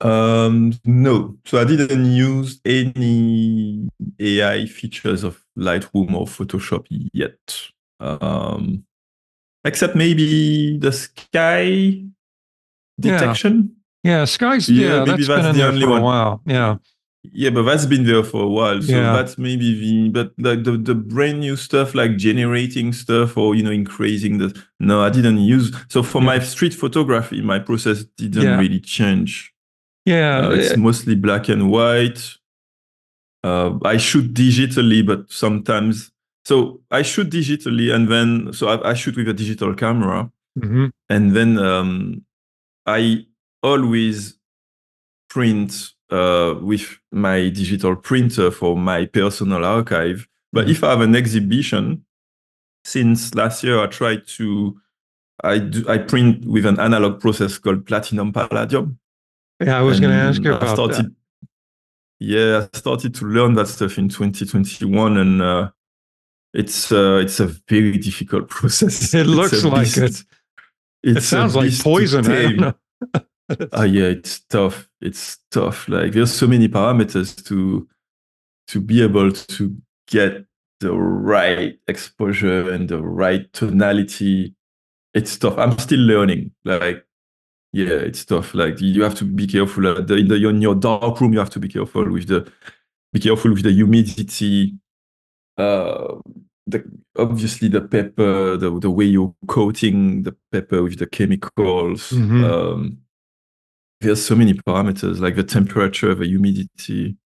[0.00, 3.88] Um, no, so I didn't use any
[4.18, 7.68] AI features of Lightroom or Photoshop yet.
[8.00, 8.84] Um,
[9.64, 12.02] except maybe the sky
[12.98, 13.76] detection.
[14.02, 16.00] Yeah, Sky's Yeah, yeah, maybe that's that's been in the there only for one.
[16.00, 16.42] a while.
[16.46, 16.76] Yeah.
[17.24, 18.82] Yeah, but that's been there for a while.
[18.82, 19.12] So Yeah.
[19.12, 23.62] that's maybe the but like the, the brand new stuff like generating stuff or you
[23.62, 26.26] know increasing the no, I didn't use so for Yeah.
[26.26, 28.58] my street photography, my process didn't Yeah.
[28.58, 29.52] really change.
[30.04, 30.48] Yeah.
[30.48, 32.20] Uh, it's mostly black and white.
[33.44, 36.10] Uh, I shoot digitally, but sometimes
[36.44, 40.28] so I shoot digitally and then so I, I shoot with a digital camera
[40.60, 42.24] hmm and then um,
[42.84, 43.26] I
[43.62, 44.36] always
[45.30, 50.28] print uh, with my digital printer for my personal archive.
[50.52, 52.04] But if I have an exhibition,
[52.84, 54.78] since last year I tried to
[55.42, 58.98] I do I print with an analog process called platinum palladium.
[59.60, 61.12] Yeah, I was going to ask you about started, that.
[62.20, 65.70] Yeah, I started to learn that stuff in 2021, and uh,
[66.52, 69.14] it's uh, it's a very difficult process.
[69.14, 70.02] It looks like it.
[70.02, 70.24] It's
[71.02, 72.74] It sounds like poison.
[73.52, 73.70] I don't tame.
[73.70, 73.72] know.
[73.72, 74.88] Ah, yeah, it's tough.
[75.00, 75.88] It's tough.
[75.88, 77.88] Like there's so many parameters to
[78.68, 79.76] to be able to
[80.08, 80.44] get
[80.80, 84.54] the right exposure and the right tonality
[85.14, 85.58] it's tough.
[85.58, 86.52] I'm still learning.
[86.64, 87.04] Like,
[87.72, 88.54] yeah, it's tough.
[88.54, 89.86] Like you have to be careful.
[89.86, 92.50] Uh, the, in, the, in your dark room, you have to be careful with the
[93.12, 94.74] be careful with the humidity.
[95.58, 96.14] Uh,
[96.66, 96.82] the
[97.18, 102.10] obviously the pepper, the the way you're coating the pepper with the chemicals.
[102.10, 102.44] Mhm.
[102.44, 102.98] Um,
[104.02, 107.16] there's so many parameters like the temperature, the humidity.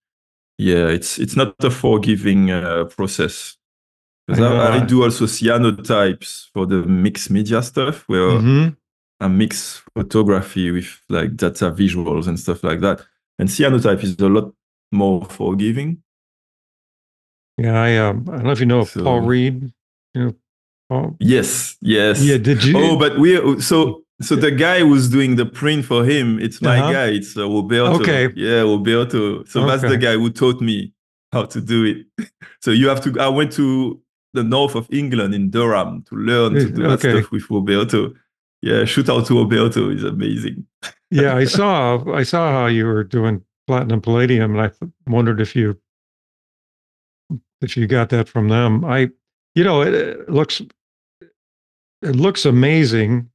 [0.58, 3.56] Yeah, it's it's not a forgiving uh, process.
[4.28, 8.76] 'Cause I I, I do also cyanotypes for the mixed media stuff where Mhm.
[9.20, 13.00] I mix photography with like data visuals and stuff like that.
[13.38, 14.52] And cyanotype is a lot
[14.92, 16.02] more forgiving.
[17.58, 19.72] Yeah, I um, I don't know if you know So- Paul Reed.
[20.14, 20.34] You know,
[20.88, 21.16] Paul.
[21.20, 22.22] Yes, yes.
[22.22, 22.76] Yeah, did you?
[22.76, 26.78] Oh, but we so so the guy who's doing the print for him, it's my
[26.80, 26.92] Uh-huh.
[26.92, 27.06] guy.
[27.08, 28.00] It's uh, Roberto.
[28.00, 28.32] Okay.
[28.34, 29.44] Yeah, Roberto.
[29.44, 30.92] So that's the guy who taught me
[31.32, 32.28] how to do it.
[32.62, 33.18] so you have to.
[33.20, 34.00] I went to
[34.32, 38.12] the north of England in Durham to learn to do that stuff with Roberto.
[38.62, 39.90] Yeah, shoot out to Roberto.
[39.90, 40.66] He's amazing.
[41.10, 45.40] yeah, I saw I saw how you were doing platinum palladium, and I th- wondered
[45.40, 45.78] if you
[47.60, 48.84] if you got that from them.
[48.84, 49.10] I,
[49.54, 50.60] you know, it, it looks
[52.02, 53.28] it looks amazing.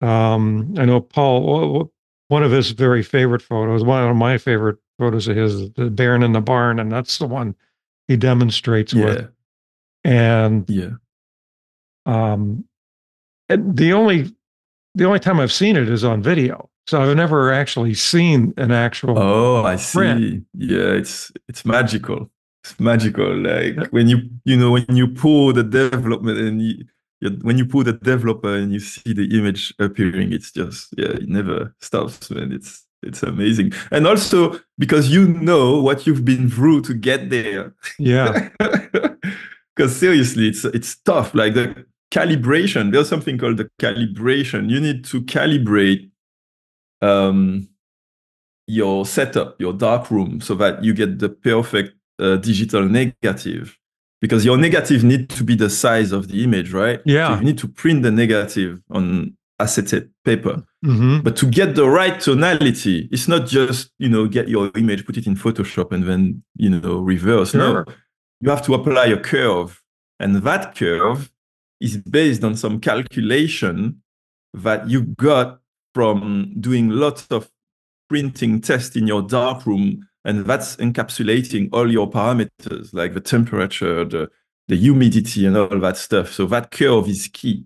[0.00, 1.92] Um, I know Paul.
[2.28, 5.90] One of his very favorite photos, one of my favorite photos of his, is the
[5.90, 7.54] Baron in the barn, and that's the one
[8.08, 9.30] he demonstrates Yeah, with.
[10.02, 10.90] And yeah.
[12.04, 12.64] um,
[13.48, 14.32] and the only
[14.94, 16.68] the only time I've seen it is on video.
[16.86, 19.18] So I've never actually seen an actual.
[19.18, 19.98] Oh, I see.
[19.98, 20.44] print.
[20.54, 22.30] Yeah, it's it's magical.
[22.64, 23.36] It's magical.
[23.36, 23.84] Like Yeah.
[23.90, 26.84] when you you know when you pull the development and you
[27.42, 31.28] when you pull the developer and you see the image appearing, it's just yeah, it
[31.28, 32.52] never stops, man.
[32.52, 33.72] It's it's amazing.
[33.90, 37.74] And also because you know what you've been through to get there.
[37.98, 38.48] yeah,
[39.76, 41.34] Because seriously, it's it's tough.
[41.34, 44.70] Like the calibration, there's something called the calibration.
[44.70, 46.10] You need to calibrate
[47.02, 47.68] um,
[48.66, 53.76] your setup, your dark room, so that you get the perfect uh, digital negative.
[54.20, 56.98] Because your negative need to be the size of the image, right?
[57.06, 57.38] So Yeah.
[57.38, 60.62] you need to print the negative on acetate paper.
[60.82, 65.04] hmm But to get the right tonality, it's not just, you know, get your image,
[65.06, 67.54] put it in Photoshop and then, you know, reverse.
[67.54, 67.84] No,
[68.40, 69.82] you have to apply a curve.
[70.18, 71.30] And that curve
[71.80, 74.02] is based on some calculation
[74.54, 75.60] that you got
[75.94, 77.50] from doing lots of
[78.08, 80.06] printing tests in your darkroom.
[80.26, 84.28] And that's encapsulating all your parameters, like the temperature, the,
[84.66, 86.32] the humidity, and all that stuff.
[86.32, 87.64] So that curve is key.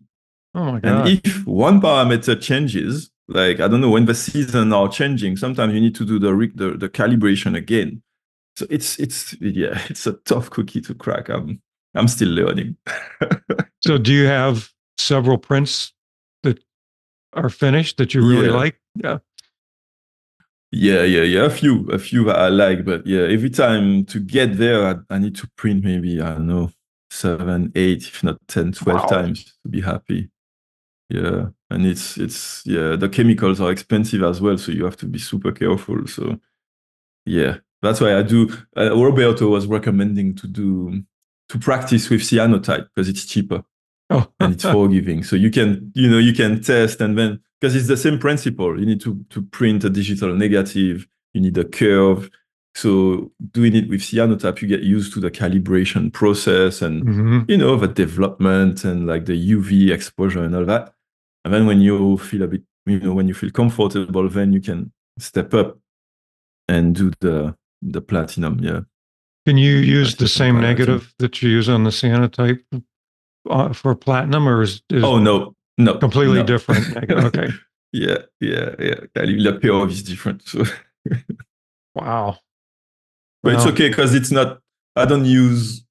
[0.55, 1.09] Oh my God.
[1.09, 5.73] And if one parameter changes, like I don't know when the seasons are changing, sometimes
[5.73, 8.03] you need to do the the, the calibration again.
[8.57, 11.31] So it's it's yeah, it's a tough cookie to crack.
[11.31, 11.63] I'm
[11.95, 12.77] I'm still learning.
[13.81, 15.95] so do you have several prints
[16.43, 16.63] that
[17.33, 18.53] are finished that you really Yeah.
[18.65, 18.81] like?
[18.97, 19.19] Yeah.
[20.73, 21.47] Yeah, yeah, yeah.
[21.47, 25.15] A few, a few that I like, but yeah, every time to get there, I,
[25.15, 26.71] I need to print maybe I don't know
[27.11, 29.07] seven, eight, if not 10, 12 Wow.
[29.09, 30.31] times to be happy.
[31.09, 35.07] Yeah, and it's it's yeah, the chemicals are expensive as well, so you have to
[35.07, 36.07] be super careful.
[36.07, 36.39] So
[37.27, 38.49] yeah, that's why I do.
[38.77, 41.03] Uh, Roberto was recommending to do
[41.49, 43.65] to practice with cyanotype because it's cheaper
[44.09, 45.25] Oh, and it's forgiving.
[45.25, 48.79] So you can, you know, you can test and then because it's the same principle.
[48.81, 51.07] You need to to print a digital negative.
[51.35, 52.31] You need a curve.
[52.77, 57.51] So doing it with cyanotype, you get used to the calibration process and Mhm.
[57.51, 60.95] you know the development and like the UV exposure and all that.
[61.45, 64.61] And then when you feel a bit, you know, when you feel comfortable, then you
[64.61, 65.79] can step up
[66.69, 68.59] and do the the platinum.
[68.63, 68.81] Yeah.
[69.47, 72.63] Can you use the same negative that you use on the cyanotype
[73.49, 75.55] uh, for platinum, or is, is Oh no,
[75.85, 76.47] no, completely no.
[76.47, 76.85] different?
[77.11, 77.49] Okay.
[77.93, 79.01] Yeah, yeah, yeah.
[79.15, 80.47] The curve is different.
[80.47, 80.65] So.
[81.95, 82.39] Wow.
[83.43, 84.61] But it's okay because it's not.
[84.95, 85.85] I don't use.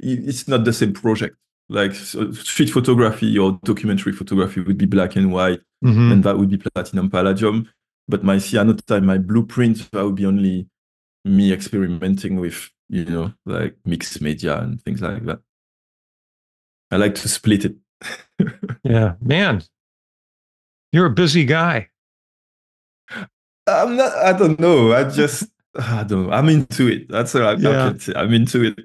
[0.00, 1.36] It's not the same project.
[1.70, 6.12] Like so street photography or documentary photography would be black and white, Mhm.
[6.12, 7.68] and that would be platinum palladium.
[8.06, 10.68] But my cyanotype, my blueprint, that would be only
[11.24, 15.40] me experimenting with, you know, like mixed media and things like that.
[16.90, 17.76] I like to split it.
[18.82, 19.62] Yeah, man,
[20.92, 21.88] you're a busy guy.
[23.66, 24.12] I'm not.
[24.18, 24.92] I don't know.
[24.92, 25.48] I just.
[25.76, 26.32] I don't know.
[26.32, 27.08] I'm into it.
[27.08, 27.88] That's all I, I Yeah.
[27.90, 28.12] can say.
[28.14, 28.78] I'm into it.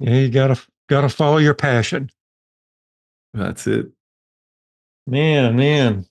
[0.00, 0.58] Yeah, you gotta
[0.88, 2.10] gotta follow your passion.
[3.34, 3.88] That's it.
[5.06, 6.06] Man, man.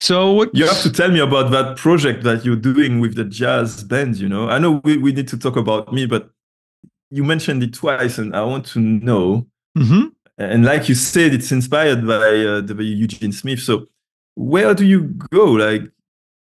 [0.00, 0.54] So what?
[0.54, 4.16] You have to tell me about that project that you're doing with the jazz band,
[4.16, 4.48] you know.
[4.48, 6.30] I know we, we need to talk about me, but
[7.10, 10.12] you mentioned it twice and I want to know Mhm.
[10.38, 12.94] And like you said, it's inspired by uh, W.
[12.96, 13.60] Eugene Smith.
[13.60, 13.86] So
[14.34, 15.44] where do you go?
[15.52, 15.82] Like,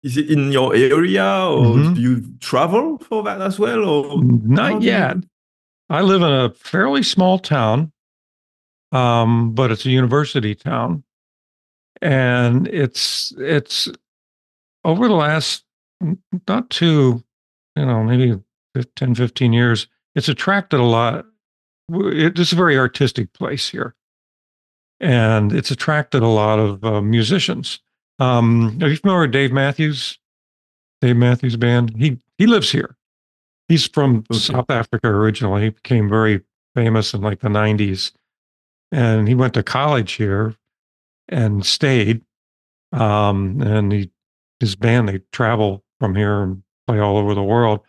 [0.03, 1.95] is it in your area, or Mhm.
[1.95, 3.83] do you travel for that as well?
[3.85, 5.17] Or Not yet.
[5.89, 7.91] I live in a fairly small town,
[8.91, 11.03] um, but it's a university town,
[12.01, 13.87] and it's it's
[14.83, 15.63] over the last
[16.47, 17.23] not too,
[17.75, 18.39] you know, maybe
[18.75, 19.87] fif- 10, 15 years.
[20.15, 21.25] It's attracted a lot.
[21.91, 23.95] It, it's a very artistic place here,
[24.99, 27.79] and it's attracted a lot of uh, musicians.
[28.19, 30.19] Um, are you familiar with Dave Matthews?
[31.01, 31.95] Dave Matthews Band.
[31.97, 32.95] He he lives here.
[33.67, 34.39] He's from Okay.
[34.39, 35.63] South Africa originally.
[35.63, 36.41] He became very
[36.75, 38.11] famous in like the 90s.
[38.91, 40.55] And he went to college here
[41.29, 42.21] and stayed.
[42.91, 44.11] Um, and he,
[44.59, 47.79] his band, they travel from here and play all over the world.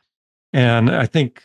[0.54, 1.42] And I think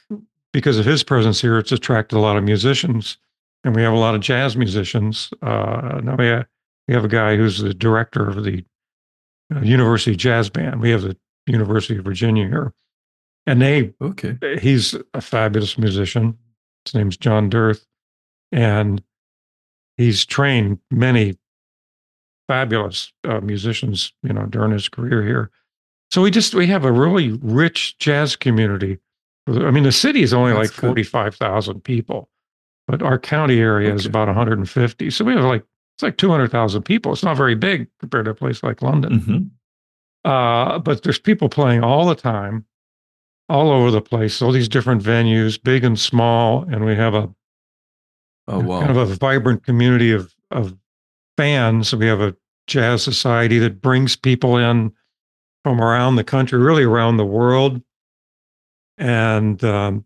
[0.54, 3.18] because of his presence here, it's attracted a lot of musicians.
[3.64, 5.30] And we have a lot of jazz musicians.
[5.42, 6.46] Uh, now we have,
[6.88, 8.66] we have a guy who's the director of the
[9.56, 10.82] uh, University Jazz Band.
[10.82, 12.74] We have the University of Virginia here.
[13.46, 14.38] And they Okay.
[14.60, 16.38] he's a fabulous musician.
[16.86, 17.86] His name's John D'earth,
[18.52, 19.04] and
[19.98, 21.38] he's trained many
[22.48, 25.52] fabulous uh, musicians, you know, during his career here.
[26.12, 28.98] So we just we have a really rich jazz community.
[29.48, 30.88] I mean, the city is only That's like good.
[30.88, 32.30] forty five thousand people,
[32.88, 35.10] but our county area is about one hundred and fifty.
[35.10, 35.64] So we have like
[35.96, 37.12] it's like two hundred thousand people.
[37.12, 39.20] It's not very big compared to a place like London.
[39.20, 39.50] Mhm.
[40.24, 42.66] Uh, but there's people playing all the time,
[43.50, 46.64] all over the place, all these different venues, big and small.
[46.72, 47.34] And we have a
[48.48, 48.80] Oh wow.
[48.80, 50.76] kind of a vibrant community of, of
[51.38, 51.96] fans.
[51.96, 52.36] We have a
[52.68, 54.92] jazz society that brings people in
[55.64, 57.82] from around the country, really around the world.
[59.02, 60.06] And um,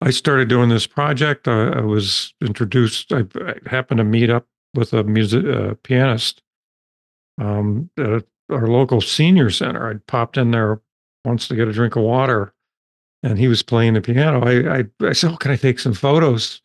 [0.00, 1.46] I started doing this project.
[1.46, 6.42] I, I was introduced, I, I happened to meet up with a music uh, pianist
[7.40, 9.88] um, at our local senior center.
[9.88, 10.80] I'd popped in there
[11.24, 12.52] once to get a drink of water,
[13.22, 14.44] and he was playing the piano.
[14.44, 16.60] I, I, I said, "Oh, can I take some photos?"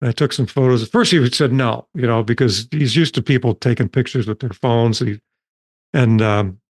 [0.00, 0.82] And I took some photos.
[0.82, 4.40] At first, he said no, you know, because he's used to people taking pictures with
[4.40, 4.98] their phones.
[4.98, 5.20] He,
[5.92, 6.60] and um,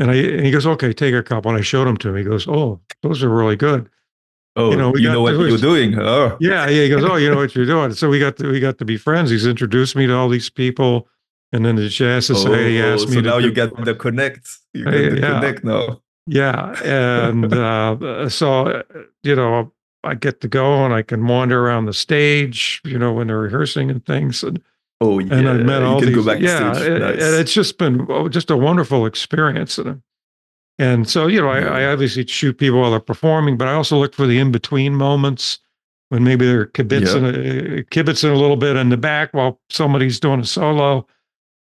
[0.00, 2.16] and I and he goes, "Okay, take a couple." And I showed him to him.
[2.16, 3.88] He goes, "Oh, those are really good."
[4.56, 5.96] oh, you know, you know what to- you're doing.
[5.98, 6.36] Oh.
[6.40, 6.82] Yeah, yeah.
[6.84, 8.84] He goes, "Oh, you know what you're doing." So we got to we got to
[8.84, 9.30] be friends.
[9.30, 11.06] He's introduced me to all these people,
[11.52, 14.48] and then the jazz society Oh, asked me so now you get the connect.
[14.74, 15.40] You get Hey, the yeah.
[15.40, 16.00] connect now.
[16.26, 18.82] Yeah, and uh, so
[19.22, 19.72] you know,
[20.04, 23.38] I get to go and I can wander around the stage, you know, when they're
[23.38, 24.60] rehearsing and things, and,
[25.00, 25.34] Oh yeah.
[25.34, 26.26] and I've met you all can these.
[26.40, 27.22] yeah, and- nice.
[27.22, 29.78] and it's just been just a wonderful experience.
[30.80, 33.96] And, so you know, I, I obviously shoot people while they're performing, but I also
[33.98, 35.58] look for the in between moments
[36.10, 40.40] when maybe they're kibitzing, uh, kibitzing a little bit in the back while somebody's doing
[40.40, 41.06] a solo,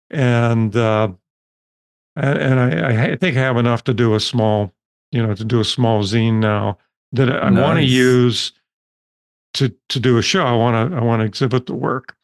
[0.09, 1.09] and uh,
[2.15, 4.73] and, and I, I think I have enough to do a small,
[5.11, 6.78] you know, to do a small zine now
[7.13, 8.51] that I want to use
[9.53, 10.43] to to do a show.
[10.45, 12.15] I want to I want to exhibit the work,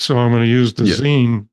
[0.00, 0.94] so I'm going to use the Yeah.
[0.96, 1.48] zine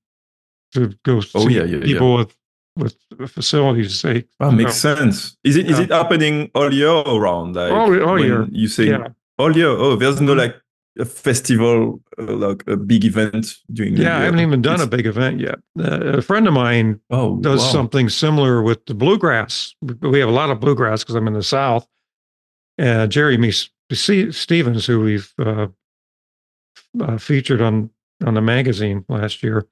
[0.74, 1.84] to go see Oh, yeah, yeah, yeah.
[1.86, 2.34] people with
[2.78, 2.96] with
[3.32, 4.00] facilities.
[4.00, 5.38] Say, you makes know, sense.
[5.44, 7.56] Is it is it happening all year around?
[7.56, 8.48] Like All- all year.
[8.52, 9.08] You say yeah,
[9.40, 9.70] all year.
[9.70, 10.38] Oh, there's no Mhm.
[10.44, 10.56] like
[11.00, 14.18] a festival, uh, like a big event during the yeah.
[14.18, 15.60] I haven't even done a big event yet.
[15.80, 17.72] Uh, a friend of mine Oh, does wow.
[17.72, 19.76] something similar with the bluegrass.
[19.82, 21.88] We have a lot of bluegrass because I'm in the South.
[22.80, 23.38] Uh, Jerry
[24.32, 25.68] Stevens, who we've uh,
[27.00, 27.90] uh, featured on
[28.26, 29.66] on the magazine last year,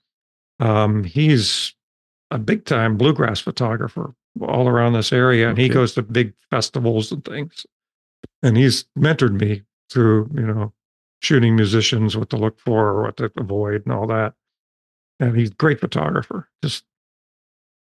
[0.60, 1.74] um, he's
[2.32, 7.12] a big time bluegrass photographer all around this area, and he goes to big festivals
[7.12, 7.66] and things.
[8.44, 10.74] And he's mentored me through, you know,
[11.22, 14.34] shooting musicians, what to look for, or what to avoid, and all that.
[15.20, 16.84] And he's a great photographer, just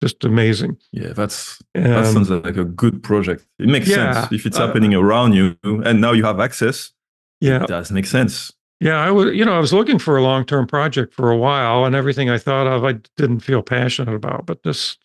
[0.03, 0.77] just amazing.
[0.93, 3.47] Yeah, that's that sounds like a good project.
[3.59, 6.93] It makes Yeah, sense if it's uh, happening around you, and now you have access.
[7.41, 8.53] yeah, It does make sense.
[8.81, 11.37] Yeah, I was, you know, I was looking for a long term project for a
[11.37, 14.47] while, and everything I thought of, I didn't feel passionate about.
[14.47, 14.99] But this,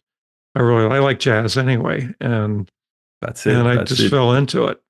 [0.55, 2.70] I really, I like jazz anyway, and
[3.22, 3.55] That's it.
[3.55, 4.09] and I just it.
[4.09, 4.82] fell into it.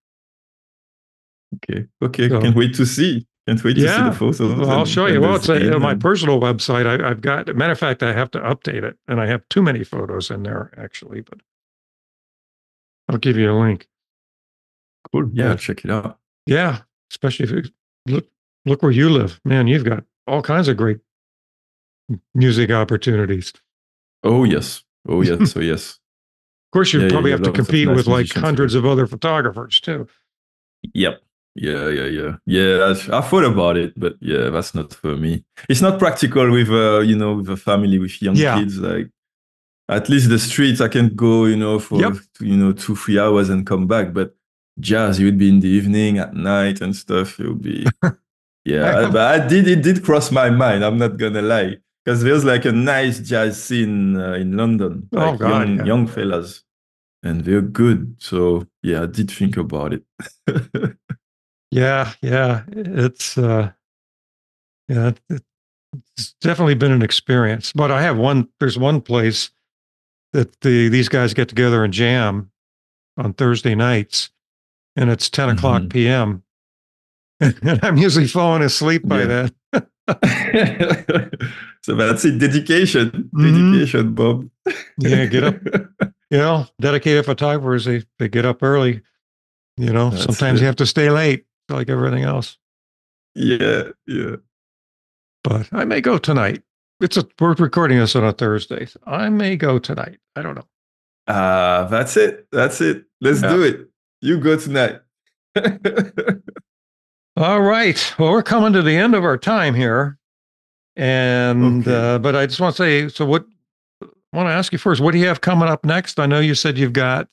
[1.55, 1.87] Okay.
[2.01, 2.29] Okay.
[2.29, 3.25] So- Can't wait to see.
[3.47, 4.39] Can't wait to see the photos.
[4.39, 5.21] Well, I'll show you.
[5.21, 6.85] Well, it's a, scene my personal website.
[6.85, 7.47] I, I've got.
[7.55, 10.43] Matter of fact, I have to update it, and I have too many photos in
[10.43, 11.21] there actually.
[11.21, 11.39] But
[13.07, 13.87] I'll give you a link.
[15.11, 15.29] Cool.
[15.33, 15.55] Yeah, Yeah.
[15.55, 16.19] Check it out.
[16.45, 17.71] Yeah, especially if you
[18.07, 18.27] look
[18.65, 19.67] look where you live, man.
[19.67, 20.97] You've got all kinds of great
[22.33, 23.53] music opportunities.
[24.23, 24.83] Oh yes.
[25.07, 25.53] Oh yes.
[25.57, 25.91] oh yes.
[25.93, 29.07] Of course, you Yeah, probably yeah, have to compete nice with like hundreds of other
[29.07, 30.07] photographers too.
[30.93, 31.21] Yep.
[31.55, 32.93] Yeah, yeah, yeah, yeah.
[33.11, 35.43] I, I thought about it, but yeah, that's not for me.
[35.67, 38.59] It's not practical with uh, you know, with a family with young Yeah.
[38.59, 38.77] kids.
[38.77, 39.09] Like,
[39.89, 42.13] at least the streets, I can go, you know, for Yep.
[42.41, 44.13] you know two, three hours and come back.
[44.13, 44.35] But
[44.79, 47.39] jazz, you would be in the evening, at night, and stuff.
[47.39, 47.87] It would be,
[48.65, 48.99] yeah.
[49.07, 50.83] I- but I did, it did cross my mind.
[50.83, 55.35] I'm not gonna lie, because there's like a nice jazz scene uh, in London, Oh,
[55.37, 55.83] God, young, yeah.
[55.85, 56.63] young fellas,
[57.23, 58.15] and they're good.
[58.19, 60.03] So yeah, I did think about it.
[61.71, 62.63] Yeah, yeah.
[62.71, 63.71] It's uh
[64.87, 67.71] yeah, it's definitely been an experience.
[67.73, 69.51] But I have one there's one place
[70.33, 72.49] that the these guys get together and jam
[73.17, 74.31] on Thursday nights
[74.95, 75.89] and it's 10 o'clock Mhm.
[75.91, 76.43] PM.
[77.41, 79.47] And I'm usually falling asleep by Yeah.
[79.71, 79.87] then.
[81.83, 82.39] so that's it.
[82.39, 83.71] Dedication, Mhm.
[83.73, 84.49] dedication, Bob.
[84.97, 85.55] Yeah, get up.
[86.31, 89.01] You know, dedicated photographers, they, they get up early.
[89.77, 90.61] You know, That's sometimes it.
[90.61, 92.55] you have to stay late, like everything else.
[93.33, 94.35] yeah, yeah.
[95.43, 96.61] But I may go tonight.
[97.01, 98.85] It's a we're recording this on a Thursday.
[98.85, 100.19] so I may go tonight.
[100.35, 100.67] I don't know.
[101.27, 102.45] Ah, that's it.
[102.51, 103.05] That's it.
[103.21, 103.49] Let's Yeah.
[103.49, 103.89] do it.
[104.21, 104.99] You go tonight.
[107.39, 108.13] All right.
[108.19, 110.17] Well, we're coming to the end of our time here.
[110.97, 111.95] And Okay.
[112.15, 113.45] uh, but I just want to say, so what
[114.03, 116.19] I want to ask you first, what do you have coming up next?
[116.19, 117.29] I know you said you've got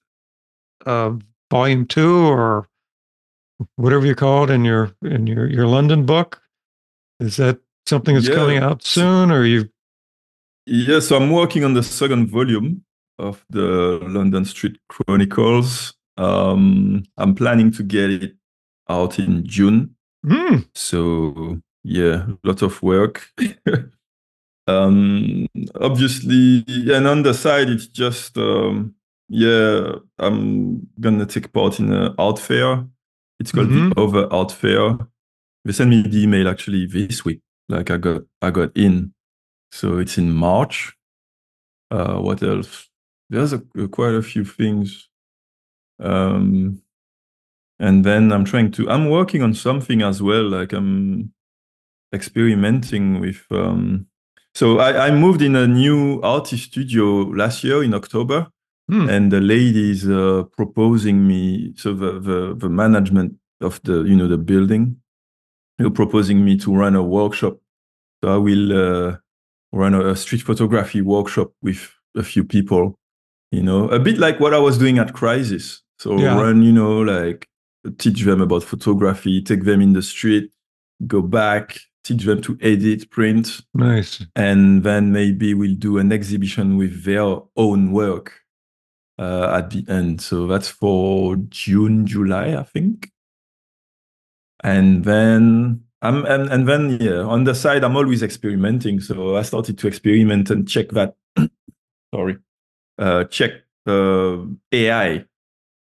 [0.87, 1.15] uh
[1.51, 2.69] volume two or
[3.75, 6.41] whatever you call it in your in your your London book.
[7.19, 8.37] Is that something that's Yeah.
[8.37, 9.69] coming out soon or you
[10.69, 12.85] yeah, so I'm working on the second volume
[13.19, 15.95] of the London Street Chronicles.
[16.17, 18.37] Um, I'm planning to get it
[18.89, 19.96] out in June.
[20.27, 20.57] Hmm.
[20.75, 23.29] So yeah, a lot of work.
[24.67, 25.47] um,
[25.81, 28.95] obviously, and on the side, it's just um,
[29.29, 32.85] yeah, I'm gonna take part in an art fair.
[33.39, 33.95] It's called Mhm.
[33.95, 34.99] the Other Art Fair.
[35.65, 37.41] They sent me the email actually this week.
[37.69, 39.13] Like I got I got in,
[39.73, 40.97] so it's in March.
[41.91, 42.89] Uh, what else?
[43.31, 43.59] There's a,
[43.91, 45.09] quite a few things.
[46.01, 46.83] Um,
[47.79, 48.89] and then I'm trying to.
[48.91, 50.45] I'm working on something as well.
[50.49, 51.33] Like I'm
[52.15, 53.45] experimenting with.
[53.51, 54.07] Um,
[54.55, 57.05] so I, I moved in a new artist studio
[57.43, 58.49] last year in October,
[58.89, 59.09] Hmm.
[59.11, 61.73] and the ladies uh, proposing me.
[61.77, 64.97] So the, the the management of the you know the building,
[65.79, 67.59] they're proposing me to run a workshop.
[68.23, 69.17] So I will uh,
[69.73, 72.95] run a, a street photography workshop with a few people.
[73.51, 75.83] You know, a bit like what I was doing at Crisis.
[75.99, 76.39] So Yeah.
[76.41, 77.47] run, you know, like
[77.99, 80.51] teach them about photography, take them in the street,
[81.07, 84.25] go back, teach them to edit, print, Nice.
[84.37, 88.33] and then maybe we'll do an exhibition with their own work
[89.19, 90.21] uh, at the end.
[90.21, 93.11] So that's for June, July, I think.
[94.63, 99.01] And then I'm and, and then yeah, on the side I'm always experimenting.
[99.01, 101.15] So I started to experiment and check that.
[102.15, 102.39] sorry,
[102.99, 103.53] uh, check
[103.87, 104.39] uh,
[104.73, 105.25] AI.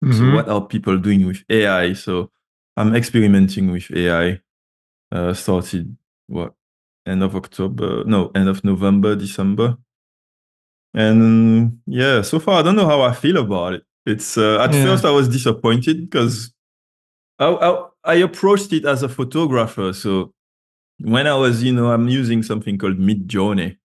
[0.03, 0.35] So Mhm.
[0.35, 1.95] what are people doing with AI?
[1.95, 2.31] So
[2.77, 4.41] I'm experimenting with AI.
[5.13, 6.55] Uh, started what
[7.07, 8.05] end of October?
[8.05, 9.77] No, end of November, December.
[10.95, 13.85] And yeah, so far I don't know how I feel about it.
[14.07, 14.83] It's uh, at Yeah.
[14.85, 16.53] first I was disappointed because
[17.39, 19.93] I, I I approached it as a photographer.
[19.93, 20.33] So
[20.99, 23.77] when I was, you know, I'm using something called Midjourney,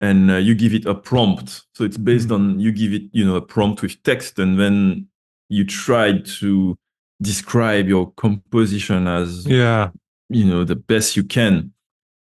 [0.00, 1.62] and uh, you give it a prompt.
[1.74, 2.34] So it's based Mhm.
[2.34, 5.06] on you give it, you know, a prompt with text, and then
[5.50, 6.76] you try to
[7.20, 9.90] describe your composition as Yeah.
[10.30, 11.72] you know the best you can.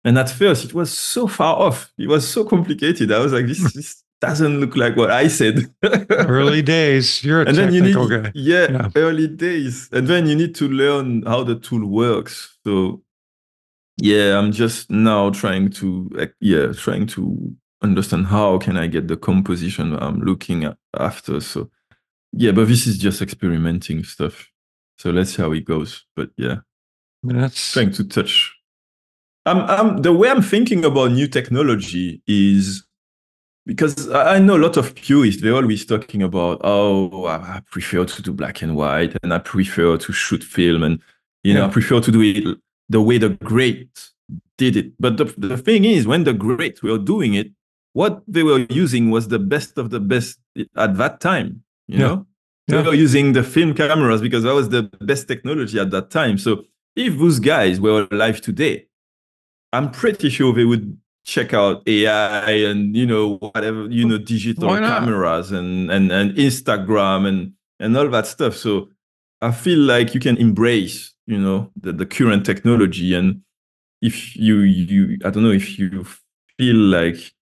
[0.05, 1.93] And at first, it was so far off.
[1.99, 3.13] It was so complicated.
[3.13, 3.69] I was like, this, hmm.
[3.75, 5.73] this doesn't look like what I said.
[6.11, 7.23] Early days.
[7.23, 8.33] You're a and then you need, technical guy.
[8.35, 8.89] yeah, Yeah.
[8.97, 9.89] early days.
[9.93, 12.59] And then you need to learn how the tool works.
[12.67, 13.03] So,
[14.01, 16.09] yeah, I'm just now trying to,
[16.41, 21.41] yeah, trying to understand how can I get the composition I'm looking after.
[21.41, 21.71] So,
[22.33, 24.49] yeah, but this is just experimenting stuff.
[24.99, 26.05] So let's see how it goes.
[26.17, 26.57] But yeah
[27.23, 28.55] That's trying to touch.
[29.47, 32.85] I'm, I'm, the way I'm thinking about new technology is
[33.65, 38.05] because I know a lot of purists, they're always talking about, oh, I I prefer
[38.05, 41.01] to do black and white and I prefer to shoot film and,
[41.43, 41.67] you know, Yeah.
[41.67, 44.11] I prefer to do it the way the great
[44.57, 44.93] did it.
[44.99, 47.53] But the, the thing is, when the great were doing it,
[47.93, 50.39] what they were using was the best of the best
[50.77, 52.07] at that time, you Yeah.
[52.07, 52.27] know?
[52.69, 52.87] They Yeah.
[52.87, 56.39] were using the film cameras because that was the best technology at that time.
[56.39, 56.65] So
[56.97, 58.87] if those guys were alive today,
[59.73, 64.69] I'm pretty sure they would check out AI and you know whatever you know digital
[64.77, 68.57] cameras and and and Instagram and and all that stuff.
[68.57, 68.89] So
[69.43, 73.43] I feel like you can embrace you know the, the current technology and
[74.01, 76.07] if you you i don't know if you
[76.59, 77.35] feel like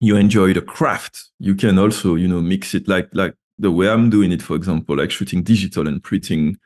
[0.00, 3.88] you enjoy the craft you can also you know mix it like like the way
[3.88, 6.56] i'm doing it for example like shooting digital and printing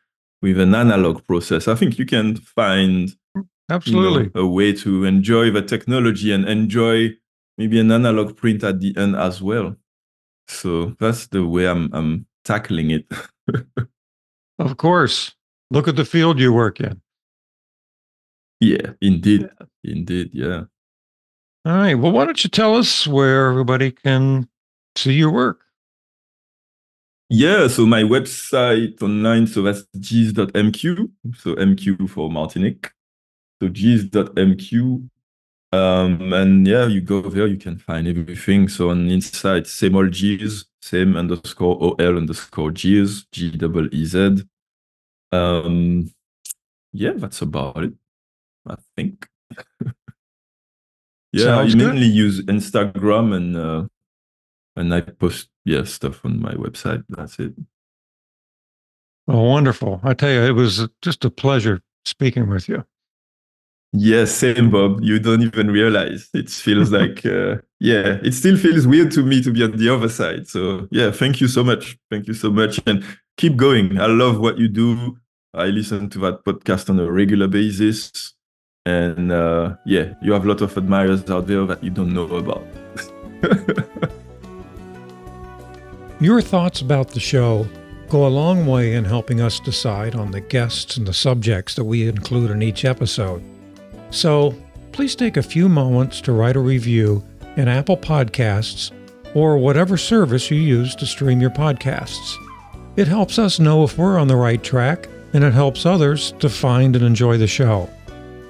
[0.43, 3.17] with an analog process i think you can find
[3.71, 4.25] absolutely.
[4.25, 7.11] you know, a way to enjoy the technology and enjoy
[7.59, 9.77] maybe an analog print at the end as well.
[10.49, 13.07] So that's the way i'm i'm tackling it.
[14.59, 15.35] Of course.
[15.71, 17.03] Look at the field you work in.
[18.59, 19.43] Yeah indeed.
[19.43, 19.93] Yeah.
[19.93, 20.65] indeed yeah.
[21.67, 21.95] All right.
[21.95, 24.49] Well why don't you tell us where everybody can
[24.97, 25.66] see your work
[27.29, 32.91] yeah, so my website online, so that's geez.mq, so MQ for Martinique.
[33.61, 35.09] So geez.mq.
[35.73, 38.69] Um, and yeah, you go there, you can find everything.
[38.69, 44.43] So on inside, same old Geez, same underscore OL underscore Geez, G double E Z.
[45.33, 46.11] Um,
[46.93, 47.93] yeah, that's about it,
[48.67, 49.27] I think.
[51.33, 52.15] yeah, Sounds I mainly good.
[52.15, 53.87] use Instagram and uh,
[54.77, 57.05] and I post yeah stuff on my website.
[57.11, 57.53] That's it.
[59.29, 60.01] Oh, wonderful!
[60.03, 62.85] I tell you, it was just a pleasure speaking with you.
[63.93, 65.01] Yes, same, Bob.
[65.03, 66.29] You don't even realize.
[66.35, 69.89] It feels like, uh, yeah, it still feels weird to me to be on the
[69.89, 70.49] other side.
[70.49, 71.99] So, yeah, thank you so much.
[72.11, 72.81] Thank you so much.
[72.87, 73.05] And
[73.37, 73.99] keep going.
[73.99, 75.19] I love what you do.
[75.55, 78.35] I listen to that podcast on a regular basis.
[78.85, 82.37] And uh, yeah, you have a lot of admirers out there that you don't know
[82.37, 82.65] about.
[86.19, 87.69] Your thoughts about the show
[88.09, 91.85] go a long way in helping us decide on the guests and the subjects that
[91.85, 93.43] we include in each episode.
[94.11, 94.55] So
[94.93, 97.23] please take a few moments to write a review
[97.59, 98.93] in Apple Podcasts
[99.35, 102.35] or whatever service you use to stream your podcasts.
[102.97, 106.49] It helps us know if we're on the right track and it helps others to
[106.49, 107.91] find and enjoy the show.